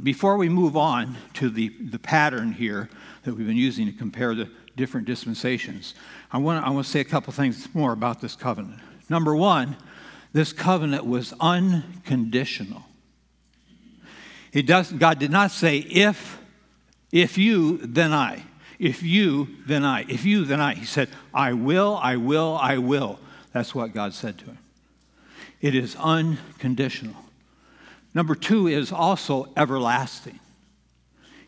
[0.02, 2.88] before we move on to the, the pattern here
[3.24, 5.94] that we've been using to compare the different dispensations,
[6.32, 8.80] I want, I want to say a couple things more about this covenant.
[9.08, 9.76] Number one,
[10.32, 12.84] this covenant was unconditional.
[14.52, 16.38] It does, God did not say, if,
[17.12, 18.44] if you, then I.
[18.78, 20.04] If you, then I.
[20.08, 20.74] If you, then I.
[20.74, 23.18] He said, I will, I will, I will.
[23.52, 24.58] That's what God said to him.
[25.60, 27.16] It is unconditional.
[28.14, 30.40] Number two is also everlasting.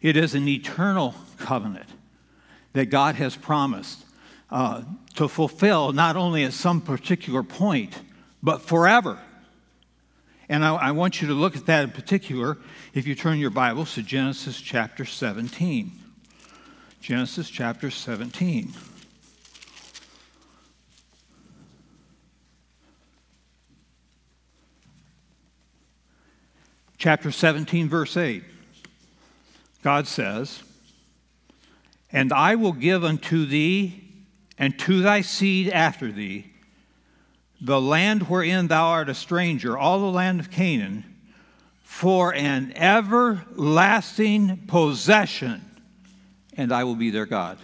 [0.00, 1.88] It is an eternal covenant
[2.72, 4.04] that God has promised
[4.50, 4.82] uh,
[5.14, 7.98] to fulfill not only at some particular point,
[8.42, 9.18] but forever.
[10.48, 12.58] And I, I, want you to look at that in particular
[12.92, 15.92] if you turn your Bibles to Genesis chapter 17.
[17.00, 18.72] Genesis chapter 17.
[27.00, 28.44] Chapter 17, verse 8,
[29.82, 30.62] God says,
[32.12, 34.04] And I will give unto thee
[34.58, 36.52] and to thy seed after thee
[37.58, 41.04] the land wherein thou art a stranger, all the land of Canaan,
[41.82, 45.62] for an everlasting possession,
[46.56, 47.58] and I will be their God.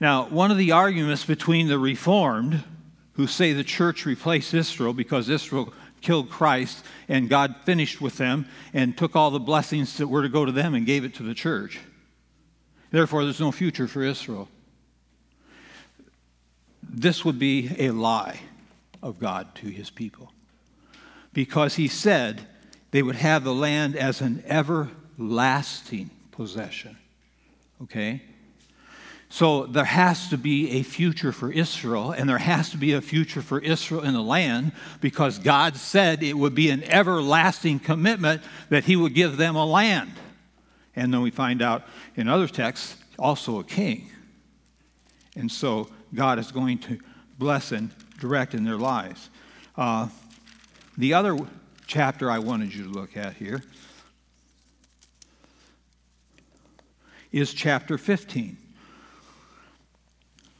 [0.00, 2.62] Now, one of the arguments between the Reformed,
[3.14, 8.46] who say the church replaced Israel because Israel killed Christ, and God finished with them
[8.72, 11.22] and took all the blessings that were to go to them and gave it to
[11.22, 11.80] the church.
[12.90, 14.48] Therefore, there's no future for Israel.
[16.82, 18.40] This would be a lie
[19.02, 20.32] of God to his people
[21.32, 22.40] because he said
[22.90, 26.96] they would have the land as an everlasting possession.
[27.82, 28.22] Okay?
[29.30, 33.02] So there has to be a future for Israel, and there has to be a
[33.02, 38.42] future for Israel in the land because God said it would be an everlasting commitment
[38.70, 40.12] that He would give them a land.
[40.96, 41.84] And then we find out
[42.16, 44.10] in other texts, also a king.
[45.36, 46.98] And so God is going to
[47.38, 49.28] bless and direct in their lives.
[49.76, 50.08] Uh,
[50.96, 51.38] the other
[51.86, 53.62] chapter I wanted you to look at here
[57.30, 58.56] is chapter 15.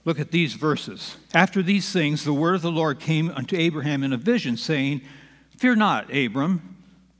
[0.08, 1.18] Look at these verses.
[1.34, 5.02] After these things, the word of the Lord came unto Abraham in a vision, saying,
[5.58, 6.78] Fear not, Abram,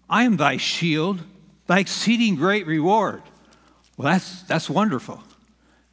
[0.09, 1.21] I am thy shield,
[1.67, 3.23] thy exceeding great reward.
[3.99, 5.23] Well, that's, that's wonderful.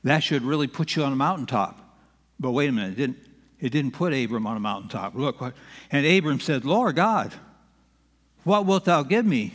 [0.06, 1.78] That should really put you on a mountaintop.
[2.40, 3.18] But wait a minute, it didn't,
[3.60, 5.16] it didn't put Abram on a mountaintop.
[5.16, 5.42] Look,
[5.92, 7.34] and Abram said, Lord God,
[8.46, 9.54] what wilt thou give me?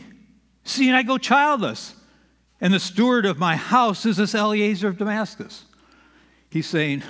[0.63, 1.95] Seeing I go childless,
[2.61, 5.63] and the steward of my house is this Eliezer of Damascus.
[6.51, 7.01] He's saying,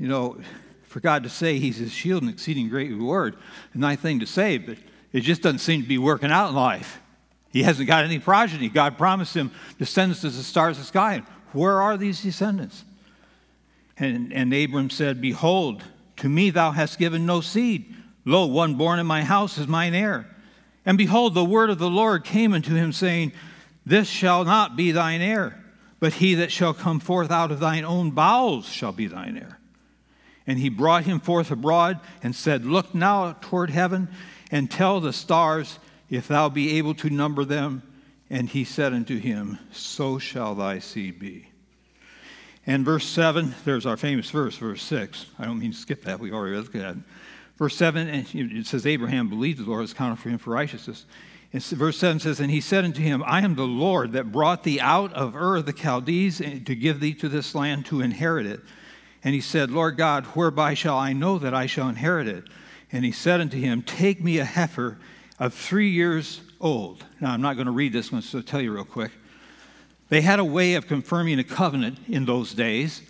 [0.00, 0.38] you know,
[0.82, 3.36] for God to say he's his shield and exceeding great reward,
[3.74, 4.76] a nice thing to say, but
[5.12, 7.00] it just doesn't seem to be working out in life.
[7.52, 8.68] He hasn't got any progeny.
[8.68, 11.22] God promised him descendants as the stars of the sky.
[11.52, 12.84] Where are these descendants?
[13.98, 15.82] And, and Abram said, Behold,
[16.18, 17.94] to me thou hast given no seed.
[18.24, 20.26] Lo, one born in my house is mine heir.
[20.86, 23.32] And behold, the word of the Lord came unto him, saying,
[23.84, 25.62] This shall not be thine heir,
[25.98, 29.59] but he that shall come forth out of thine own bowels shall be thine heir.
[30.46, 34.08] And he brought him forth abroad and said, Look now toward heaven
[34.50, 35.78] and tell the stars
[36.08, 37.82] if thou be able to number them.
[38.28, 41.50] And he said unto him, So shall thy seed be.
[42.66, 45.26] And verse 7, there's our famous verse, verse 6.
[45.38, 46.96] I don't mean to skip that, we already looked at.
[47.56, 51.04] Verse 7, and it says, Abraham believed the Lord was counted for him for righteousness.
[51.52, 54.62] And verse 7 says, And he said unto him, I am the Lord that brought
[54.62, 58.46] thee out of Ur of the Chaldees to give thee to this land to inherit
[58.46, 58.60] it.
[59.22, 62.44] And he said, Lord God, whereby shall I know that I shall inherit it?
[62.92, 64.98] And he said unto him, Take me a heifer
[65.38, 67.04] of three years old.
[67.20, 69.12] Now, I'm not going to read this one, so I'll tell you real quick.
[70.08, 73.02] They had a way of confirming a covenant in those days,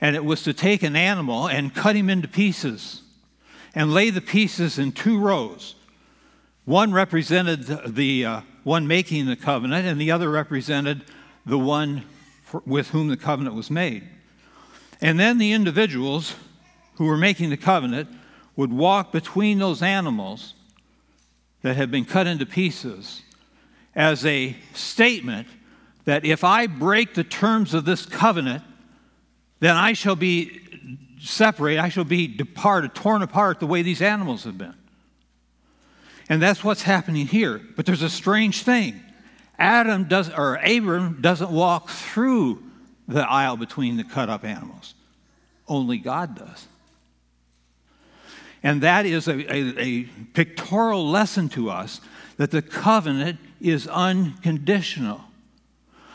[0.00, 3.02] and it was to take an animal and cut him into pieces
[3.74, 5.74] and lay the pieces in two rows.
[6.64, 11.04] One represented the uh, one making the covenant, and the other represented
[11.46, 12.04] the one
[12.44, 14.06] for, with whom the covenant was made.
[15.00, 16.34] And then the individuals
[16.96, 18.08] who were making the covenant
[18.56, 20.54] would walk between those animals
[21.62, 23.22] that had been cut into pieces
[23.94, 25.46] as a statement
[26.04, 28.62] that if I break the terms of this covenant,
[29.60, 30.60] then I shall be
[31.20, 34.74] separated, I shall be departed, torn apart the way these animals have been.
[36.28, 37.60] And that's what's happening here.
[37.76, 39.00] But there's a strange thing.
[39.58, 42.62] Adam does or Abram doesn't walk through
[43.08, 44.94] the aisle between the cut up animals.
[45.66, 46.68] Only God does.
[48.62, 50.02] And that is a, a, a,
[50.34, 52.00] pictorial lesson to us
[52.36, 55.22] that the covenant is unconditional.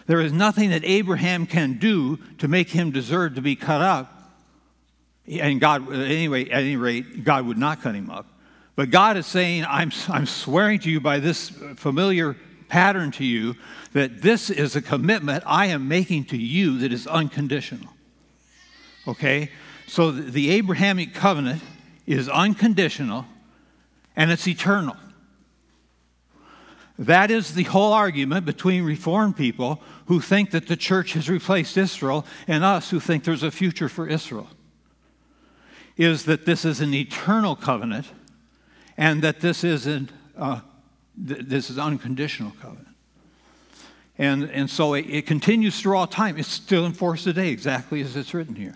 [0.08, 4.10] There is nothing that Abraham can do to make him deserve to be cut up.
[5.28, 8.28] And God, anyway, at any rate, God would not cut him up.
[8.76, 12.36] But God is saying, I'm, I'm swearing to you by this familiar
[12.74, 13.56] pattern to you
[13.92, 17.88] that this is a commitment I am making to you that is unconditional.
[19.08, 19.52] Okay?
[19.86, 21.62] So the, Abrahamic covenant
[22.08, 23.28] is unconditional
[24.16, 24.98] and it's eternal.
[26.98, 31.78] That is the whole argument between Reformed people who think that the church has replaced
[31.78, 34.50] Israel and us who think there's a future for Israel.
[35.96, 38.08] Is that this is an eternal covenant
[38.98, 40.62] and that this isn't uh,
[41.28, 42.88] th- this is unconditional covenant.
[44.18, 46.38] And, and so it, it continues through all time.
[46.38, 48.76] It's still in force today, exactly as it's written here.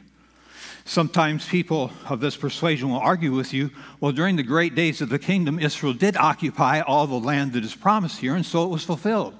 [0.85, 5.09] Sometimes people of this persuasion will argue with you, well, during the great days of
[5.09, 8.69] the kingdom, Israel did occupy all the land that is promised here, and so it
[8.69, 9.35] was fulfilled.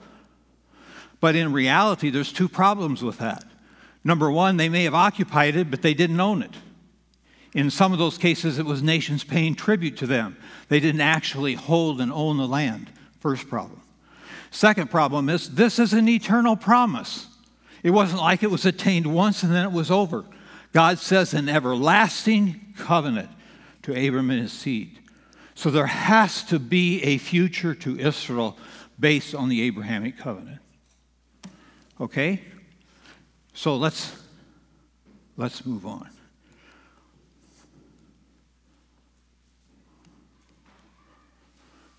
[1.20, 3.46] But in reality, there's two problems with that.
[4.04, 6.54] Number one, they may have occupied it, but they didn't own it.
[7.58, 10.38] In some of those cases, it was nations paying tribute to them.
[10.70, 12.92] They didn't actually hold and own the land.
[13.20, 13.82] First problem.
[14.52, 17.26] Second problem is this is an eternal promise.
[17.82, 20.24] It wasn't like it was attained once and then it was over.
[20.72, 23.30] God says an everlasting covenant
[23.82, 25.00] to Abram and his seed.
[25.56, 28.56] So there has to be a future to Israel
[29.00, 30.60] based on the Abrahamic covenant.
[32.00, 32.40] Okay?
[33.56, 34.16] So let's
[35.38, 36.08] let's move on.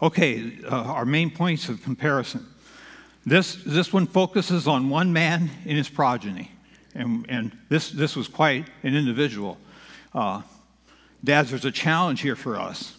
[0.01, 2.47] Okay, uh, our main points of comparison.
[3.27, 6.51] This, this one focuses on one man and his progeny.
[6.95, 9.59] And, and this, this was quite an individual.
[10.15, 10.43] Uh,
[11.23, 12.97] dads, there's a challenge here for us.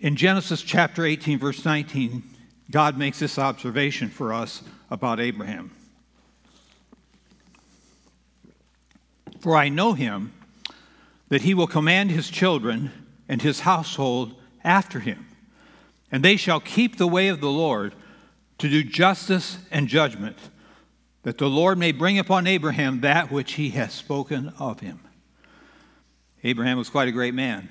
[0.00, 2.22] In Genesis chapter 18, verse 19,
[2.70, 5.70] God makes this observation for us about Abraham.
[9.40, 10.32] For I know him,
[11.28, 12.90] that he will command his children
[13.28, 15.26] and his household after him,
[16.14, 17.92] and they shall keep the way of the Lord
[18.58, 20.36] to do justice and judgment,
[21.24, 25.00] that the Lord may bring upon Abraham that which he has spoken of him.
[26.44, 27.68] Abraham was quite a great man.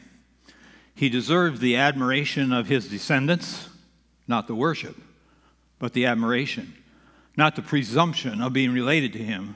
[0.94, 3.70] He deserved the admiration of his descendants,
[4.28, 4.98] not the worship,
[5.80, 6.74] but the admiration,
[7.38, 9.56] not the presumption of being related to him,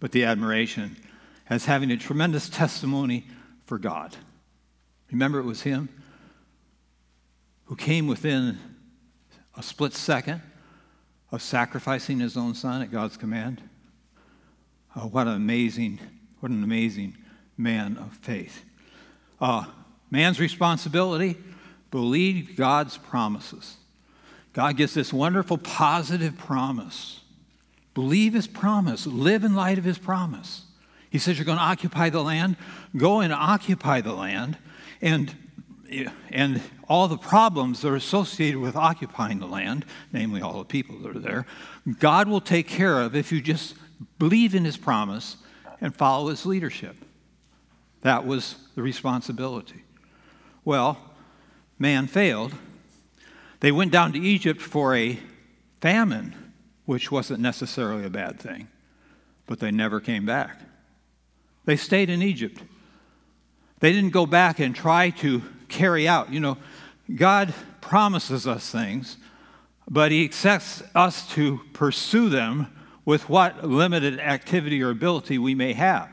[0.00, 0.96] but the admiration
[1.50, 3.26] as having a tremendous testimony
[3.66, 4.16] for God.
[5.10, 5.90] Remember, it was him
[7.72, 8.58] who came within
[9.56, 10.42] a split second
[11.30, 13.62] of sacrificing his own son at God's command.
[14.94, 15.98] Oh, what an amazing,
[16.40, 17.16] what an amazing
[17.56, 18.62] man of faith.
[19.40, 19.64] Uh,
[20.10, 21.38] man's responsibility
[21.90, 23.78] believe God's promises.
[24.52, 27.22] God gives this wonderful positive promise.
[27.94, 30.66] Believe his promise, live in light of his promise.
[31.08, 32.56] He says, You're going to occupy the land.
[32.94, 34.58] Go and occupy the land.
[35.00, 35.34] And,
[36.30, 40.98] and all the problems that are associated with occupying the land, namely all the people
[40.98, 41.46] that are there,
[41.98, 43.74] God will take care of if you just
[44.18, 45.36] believe in his promise
[45.80, 46.96] and follow his leadership.
[48.02, 49.84] That was the responsibility.
[50.64, 50.98] Well,
[51.78, 52.54] man failed.
[53.60, 55.18] They went down to Egypt for a
[55.80, 56.52] famine,
[56.84, 58.68] which wasn't necessarily a bad thing,
[59.46, 60.60] but they never came back.
[61.64, 62.60] They stayed in Egypt.
[63.80, 65.42] They didn't go back and try to
[65.72, 66.32] carry out.
[66.32, 66.58] You know,
[67.14, 69.16] God promises us things,
[69.90, 72.68] but He expects us to pursue them
[73.04, 76.08] with what limited activity or ability we may have.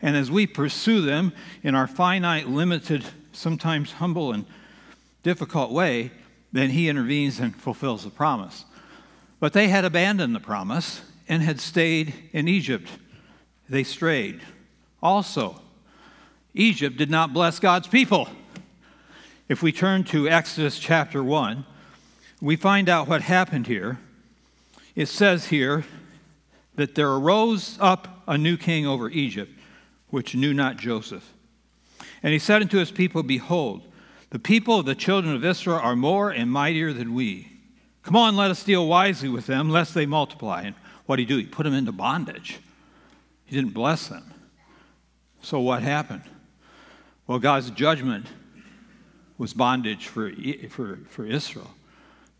[0.00, 1.32] And as we pursue them
[1.62, 4.46] in our finite, limited, sometimes humble and
[5.22, 6.12] difficult way,
[6.52, 8.64] then He intervenes and fulfills the promise.
[9.40, 12.88] But they had abandoned the promise and had stayed in Egypt.
[13.68, 14.40] They strayed.
[15.02, 15.60] Also,
[16.54, 18.28] Egypt did not bless God's people.
[19.50, 21.66] If we turn to Exodus chapter 1,
[22.40, 23.98] we find out what happened here.
[24.94, 25.84] It says here
[26.76, 29.50] that there arose up a new king over Egypt,
[30.10, 31.32] which knew not Joseph.
[32.22, 33.82] And he said unto his people, Behold,
[34.30, 37.50] the people of the children of Israel are more and mightier than we.
[38.04, 40.62] Come on, let us deal wisely with them, lest they multiply.
[40.62, 40.76] And
[41.06, 41.38] what did he do?
[41.38, 42.60] He put them into bondage.
[43.46, 44.32] He didn't bless them.
[45.42, 46.22] So what happened?
[47.26, 48.26] Well, God's judgment
[49.40, 50.30] was bondage for,
[50.68, 51.70] for, for Israel.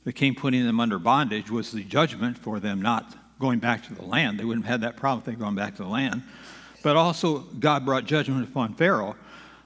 [0.05, 3.95] The king putting them under bondage was the judgment for them not going back to
[3.95, 4.39] the land.
[4.39, 6.23] They wouldn't have had that problem if they'd gone back to the land.
[6.83, 9.17] But also, God brought judgment upon Pharaoh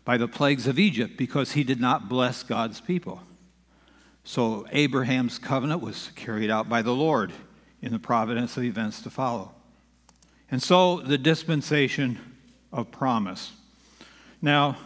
[0.04, 3.20] by the plagues of Egypt because he did not bless God's people.
[4.22, 7.32] So, Abraham's covenant was carried out by the Lord
[7.82, 9.50] in the providence of events to follow.
[10.52, 12.20] And so, the dispensation
[12.72, 13.50] of promise.
[14.40, 14.76] Now,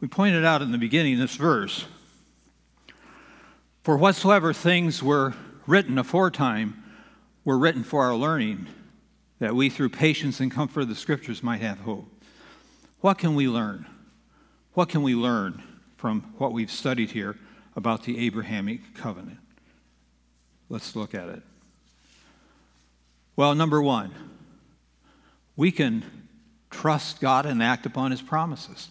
[0.00, 1.84] we pointed out in the beginning this verse
[3.82, 5.34] For whatsoever things were
[5.66, 6.82] written aforetime
[7.44, 8.66] were written for our learning,
[9.38, 12.06] that we through patience and comfort of the Scriptures might have hope.
[13.00, 13.86] What can we learn?
[14.74, 15.62] What can we learn
[15.96, 17.36] from what we've studied here
[17.74, 19.38] about the Abrahamic covenant?
[20.68, 21.42] Let's look at it.
[23.36, 24.12] Well, number one,
[25.56, 26.04] we can
[26.70, 28.88] trust God and act upon his promises.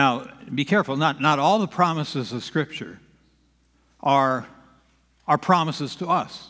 [0.00, 2.98] Now, be careful, not, not all the promises of Scripture
[4.02, 4.46] are,
[5.28, 6.48] are promises to us,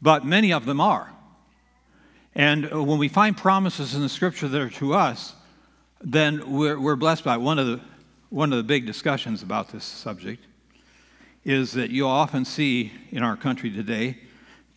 [0.00, 1.10] but many of them are.
[2.36, 5.34] And uh, when we find promises in the Scripture that are to us,
[6.00, 7.40] then we're, we're blessed by it.
[7.40, 7.80] One of, the,
[8.30, 10.44] one of the big discussions about this subject
[11.44, 14.16] is that you'll often see in our country today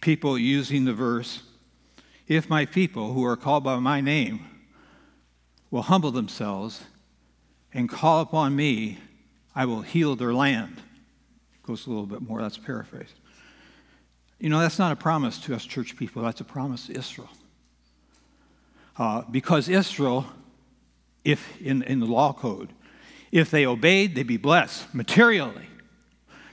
[0.01, 1.43] people using the verse,
[2.27, 4.47] if my people who are called by my name
[5.69, 6.85] will humble themselves
[7.73, 8.97] and call upon me,
[9.55, 10.81] I will heal their land.
[11.63, 13.13] Goes a little bit more, that's paraphrased.
[14.39, 17.29] You know, that's not a promise to us church people, that's a promise to Israel.
[18.97, 20.25] Uh, because Israel,
[21.23, 22.73] if in, in the law code,
[23.31, 25.67] if they obeyed, they'd be blessed materially.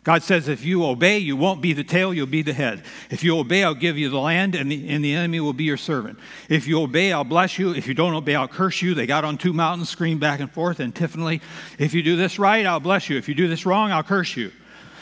[0.05, 2.83] God says, if you obey, you won't be the tail, you'll be the head.
[3.11, 5.65] If you obey, I'll give you the land, and the, and the enemy will be
[5.65, 6.19] your servant.
[6.49, 7.75] If you obey, I'll bless you.
[7.75, 8.95] If you don't obey, I'll curse you.
[8.95, 11.43] They got on two mountains, screamed back and forth and antiphonally.
[11.79, 13.19] If you do this right, I'll bless you.
[13.19, 14.53] If you do this wrong, I'll curse you.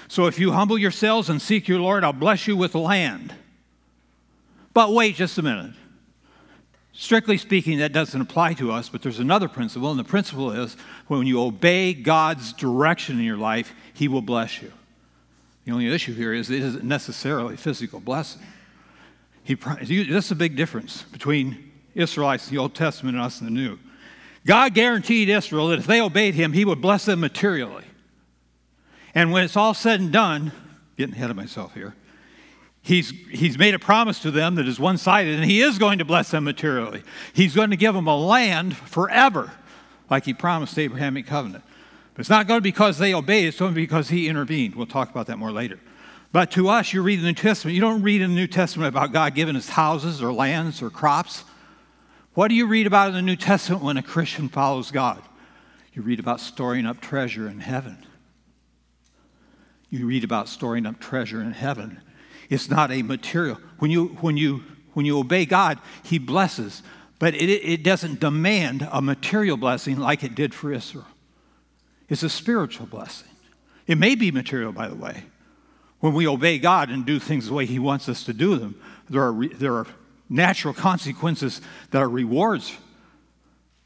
[0.08, 3.34] So if you humble yourselves and seek your Lord, I'll bless you with the land.
[4.72, 5.72] But wait just a minute.
[6.92, 10.76] Strictly speaking, that doesn't apply to us, but there's another principle, and the principle is
[11.08, 14.72] when you obey God's direction in your life, He will bless you.
[15.66, 18.40] The only issue here is it isn't necessarily physical blessing.
[19.42, 23.46] He, this is a big difference between Israelites in the Old Testament and us in
[23.46, 23.78] the New.
[24.46, 27.84] God guaranteed Israel that if they obeyed Him, He would bless them materially.
[29.14, 30.52] And when it's all said and done,
[30.96, 31.94] getting ahead of myself here,
[32.86, 35.98] He's, he's made a promise to them that is one sided, and he is going
[35.98, 37.02] to bless them materially.
[37.32, 39.50] He's going to give them a land forever,
[40.08, 41.64] like he promised Abrahamic covenant.
[42.16, 44.26] But it's not going to be because they obeyed, it's going to be because he
[44.26, 44.74] intervened.
[44.74, 45.78] We'll talk about that more later.
[46.32, 48.88] But to us, you read the New Testament, you don't read in the New Testament
[48.88, 51.44] about God giving us houses or lands or crops.
[52.32, 55.22] What do you read about in the New Testament when a Christian follows God?
[55.92, 57.98] You read about storing up treasure in heaven.
[59.90, 62.00] You read about storing up treasure in heaven.
[62.48, 63.58] It's not a material.
[63.78, 64.62] When you, when you,
[64.94, 66.82] when you obey God, He blesses,
[67.18, 71.06] but it, it doesn't demand a material blessing like it did for Israel.
[72.08, 73.28] It's a spiritual blessing.
[73.86, 75.24] It may be material, by the way.
[76.00, 78.80] When we obey God and do things the way He wants us to do them,
[79.08, 79.86] there are, there are
[80.28, 82.76] natural consequences that are rewards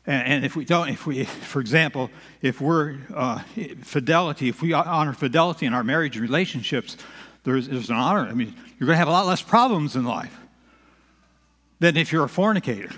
[0.06, 2.10] and, if we don't, if we, for example,
[2.40, 3.40] if we're uh,
[3.82, 6.96] fidelity, if we honor fidelity in our marriage relationships,
[7.44, 8.26] there's, there's an honor.
[8.26, 10.36] I mean, you're going to have a lot less problems in life
[11.80, 12.90] than if you're a fornicator.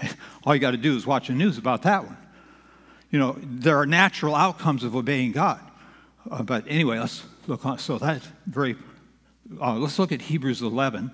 [0.44, 2.16] All you got to do is watch the news about that one.
[3.10, 5.60] You know, there are natural outcomes of obeying God.
[6.30, 7.78] Uh, but anyway, let's look on.
[7.78, 8.76] So that's very,
[9.60, 11.10] uh, let's look at Hebrews 11,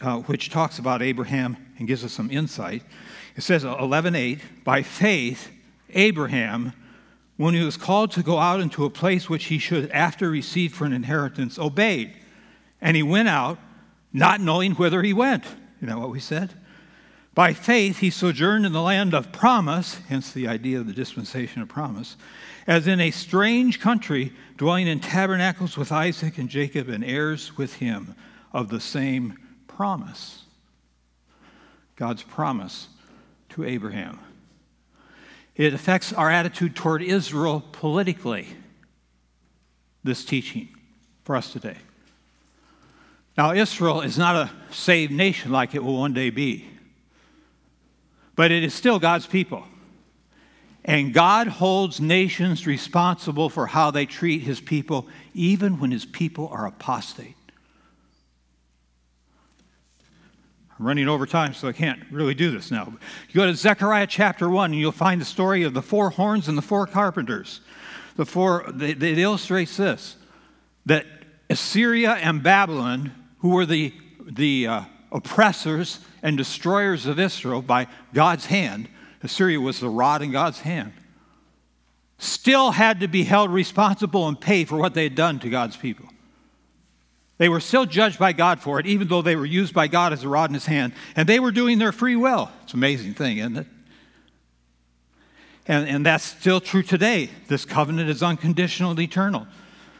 [0.00, 2.82] uh, which talks about Abraham and gives us some insight.
[3.36, 5.50] It says 11:8, by faith
[5.90, 6.72] Abraham
[7.36, 10.72] when he was called to go out into a place which he should after receive
[10.72, 12.14] for an inheritance obeyed.
[12.80, 13.58] And he went out
[14.12, 15.44] not knowing whither he went.
[15.80, 16.52] You know what we said?
[17.34, 21.62] By faith he sojourned in the land of promise, hence the idea of the dispensation
[21.62, 22.16] of promise,
[22.66, 27.74] as in a strange country, dwelling in tabernacles with Isaac and Jacob and heirs with
[27.74, 28.14] him
[28.52, 30.44] of the same promise.
[31.96, 32.88] God's promise
[33.50, 34.18] to Abraham.
[35.56, 38.48] It affects our attitude toward Israel politically,
[40.04, 40.68] this teaching
[41.24, 41.76] for us today.
[43.38, 46.68] Now, Israel is not a saved nation like it will one day be,
[48.34, 49.64] but it is still God's people.
[50.84, 56.48] And God holds nations responsible for how they treat his people, even when his people
[56.48, 57.36] are apostate.
[60.78, 62.92] I'm running over time, so I can't really do this now.
[63.28, 66.48] You go to Zechariah chapter 1, and you'll find the story of the four horns
[66.48, 67.60] and the four carpenters.
[68.16, 70.16] The four, it illustrates this
[70.86, 71.06] that
[71.48, 78.46] Assyria and Babylon, who were the, the uh, oppressors and destroyers of Israel by God's
[78.46, 78.88] hand,
[79.22, 80.92] Assyria was the rod in God's hand,
[82.18, 85.76] still had to be held responsible and pay for what they had done to God's
[85.76, 86.06] people.
[87.38, 90.12] They were still judged by God for it, even though they were used by God
[90.12, 90.92] as a rod in his hand.
[91.16, 92.50] And they were doing their free will.
[92.62, 93.66] It's an amazing thing, isn't it?
[95.66, 97.30] And, and that's still true today.
[97.48, 99.46] This covenant is unconditional and eternal.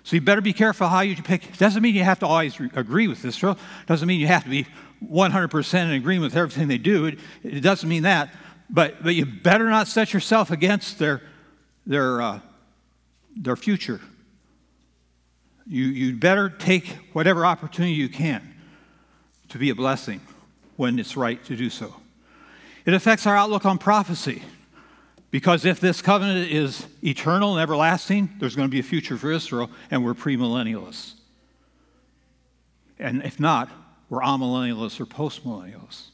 [0.05, 1.45] So you better be careful how you pick.
[1.49, 3.59] It doesn't mean you have to always re- agree with Israel.
[3.87, 4.66] Doesn't mean you have to be
[5.11, 7.07] 100% in agreement with everything they do.
[7.07, 8.33] It, it doesn't mean that.
[8.71, 11.23] But, but you better not set yourself against their,
[11.87, 12.41] their, uh,
[13.37, 14.01] their future
[15.67, 18.55] you, you'd better take whatever opportunity you can
[19.49, 20.21] to be a blessing
[20.77, 21.95] when it's right to do so.
[22.85, 24.43] It affects our outlook on prophecy.
[25.31, 29.33] Because if this covenant is eternal and everlasting, there's going to be a future for
[29.33, 31.15] Israel, and we're premillennialists.
[32.99, 33.71] And if not,
[34.13, 36.09] we're amillennialists or postmillennialists.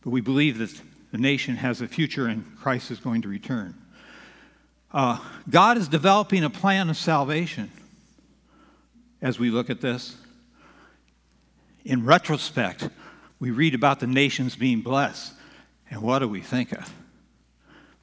[0.00, 0.80] But we believe that
[1.12, 3.74] the nation has a future and Christ is going to return.
[4.90, 5.18] Uh,
[5.50, 7.70] God is developing a plan of salvation
[9.20, 10.16] as we look at this?
[11.84, 12.88] In retrospect,
[13.38, 15.34] we read about the nations being blessed.
[15.90, 16.90] And what do we think of?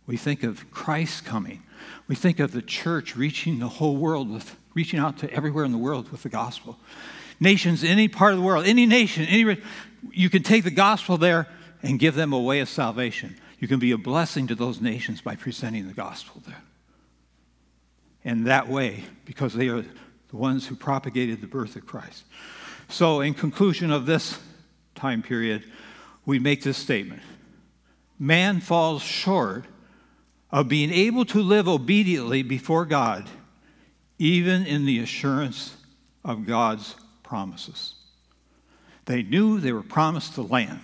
[0.05, 1.63] We think of Christ coming.
[2.07, 5.71] We think of the church reaching the whole world with reaching out to everywhere in
[5.71, 6.77] the world with the gospel.
[7.41, 9.57] Nations, any part of the world, any nation, any
[10.11, 11.47] you can take the gospel there
[11.81, 13.35] and give them a way of salvation.
[13.59, 16.61] You can be a blessing to those nations by presenting the gospel there.
[18.23, 22.23] And that way, because they are the ones who propagated the birth of Christ.
[22.89, 24.39] So, in conclusion of this
[24.95, 25.63] time period,
[26.25, 27.21] we make this statement
[28.19, 29.65] Man falls short
[30.51, 33.27] of being able to live obediently before God,
[34.19, 35.75] even in the assurance
[36.23, 36.95] of God's
[37.31, 37.93] promises.
[39.05, 40.81] They knew they were promised the land.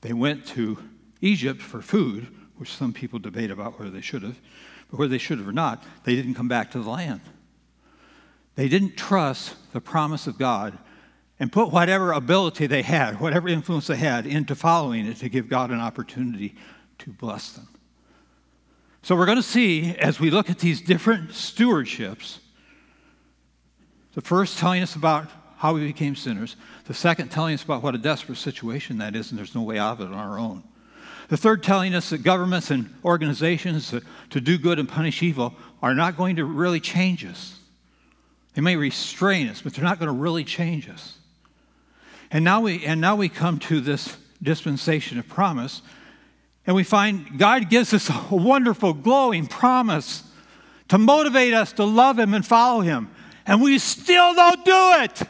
[0.00, 0.78] They went to
[1.20, 4.38] Egypt for food, which some people debate about whether they should have,
[4.90, 7.20] but whether they should have or not, they didn't come back to the land.
[8.54, 10.78] They didn't trust the promise of God
[11.38, 15.50] and put whatever ability they had, whatever influence they had, into following it to give
[15.50, 16.54] God an opportunity
[17.00, 17.68] to bless them.
[19.02, 22.38] So we're going to see as we look at these different stewardships,
[24.14, 25.28] the first telling us about
[25.60, 26.56] how we became sinners,
[26.86, 29.78] the second telling us about what a desperate situation that is, and there's no way
[29.78, 30.62] out of it on our own.
[31.28, 33.94] The third telling us that governments and organizations
[34.30, 37.58] to, do good and punish evil are not going to really change us.
[38.54, 41.18] They may restrain us, but they're not going to really change us.
[42.30, 45.82] And now we, and now we come to this dispensation of promise,
[46.66, 50.22] and we find God gives us a wonderful, glowing promise
[50.88, 53.10] to motivate us to love Him and follow Him.
[53.44, 55.22] And we still don't do it.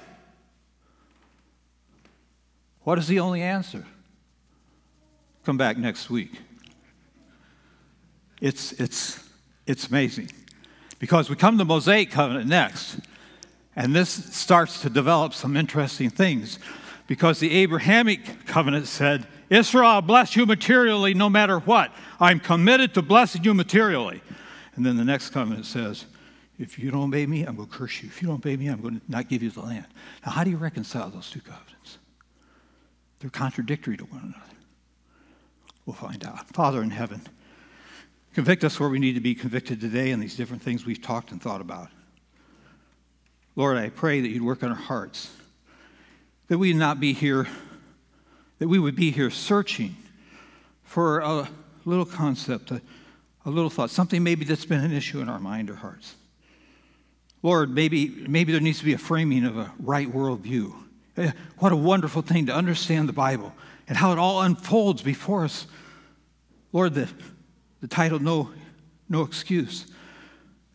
[2.91, 3.87] What is the only answer?
[5.45, 6.33] Come back next week.
[8.41, 9.31] It's, it's,
[9.65, 10.33] it's amazing.
[10.99, 12.99] Because we come to the Mosaic covenant next,
[13.77, 16.59] and this starts to develop some interesting things.
[17.07, 21.93] Because the Abrahamic covenant said, Israel, bless you materially no matter what.
[22.19, 24.21] I'm committed to blessing you materially.
[24.75, 26.07] And then the next covenant says,
[26.59, 28.09] if you don't obey me, I'm going to curse you.
[28.09, 29.87] If you don't obey me, I'm going to not give you the land.
[30.27, 32.00] Now, how do you reconcile those two covenants?
[33.21, 34.57] They're contradictory to one another.
[35.87, 36.49] We'll find out.
[36.49, 37.23] Father in heaven,
[38.35, 41.31] convict us where we need to be convicted today in these different things we've talked
[41.31, 41.89] and thought about.
[43.57, 45.31] Lord, I pray that you'd work on our hearts,
[46.49, 47.47] that we not be here
[48.61, 49.97] that we would be here searching
[50.85, 51.49] for a
[51.85, 52.81] little concept, a,
[53.47, 56.15] a little thought, something maybe that's been an issue in our mind or hearts.
[57.43, 60.75] Lord, maybe, maybe there needs to be a framing of a right worldview.
[61.59, 63.53] What a wonderful thing to understand the Bible
[63.89, 65.67] and how it all unfolds before us.
[66.73, 67.09] Lord, the,
[67.81, 68.51] the title, No,
[69.09, 69.87] no Excuse.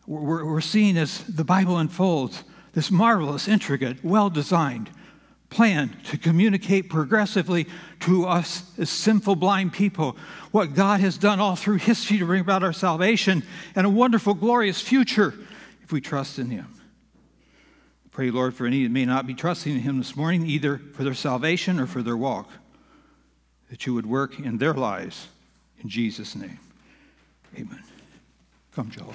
[0.06, 4.90] We're, we're seeing as the Bible unfolds this marvelous, intricate, well designed,
[5.48, 7.66] plan to communicate progressively
[8.00, 10.16] to us as sinful, blind people
[10.52, 13.42] what God has done all through history to bring about our salvation
[13.74, 15.34] and a wonderful, glorious future
[15.82, 16.75] if we trust in Him.
[18.16, 21.04] Pray, Lord, for any that may not be trusting in Him this morning, either for
[21.04, 22.48] their salvation or for their walk,
[23.68, 25.28] that you would work in their lives.
[25.82, 26.58] In Jesus' name,
[27.54, 27.82] amen.
[28.74, 29.14] Come, Joel.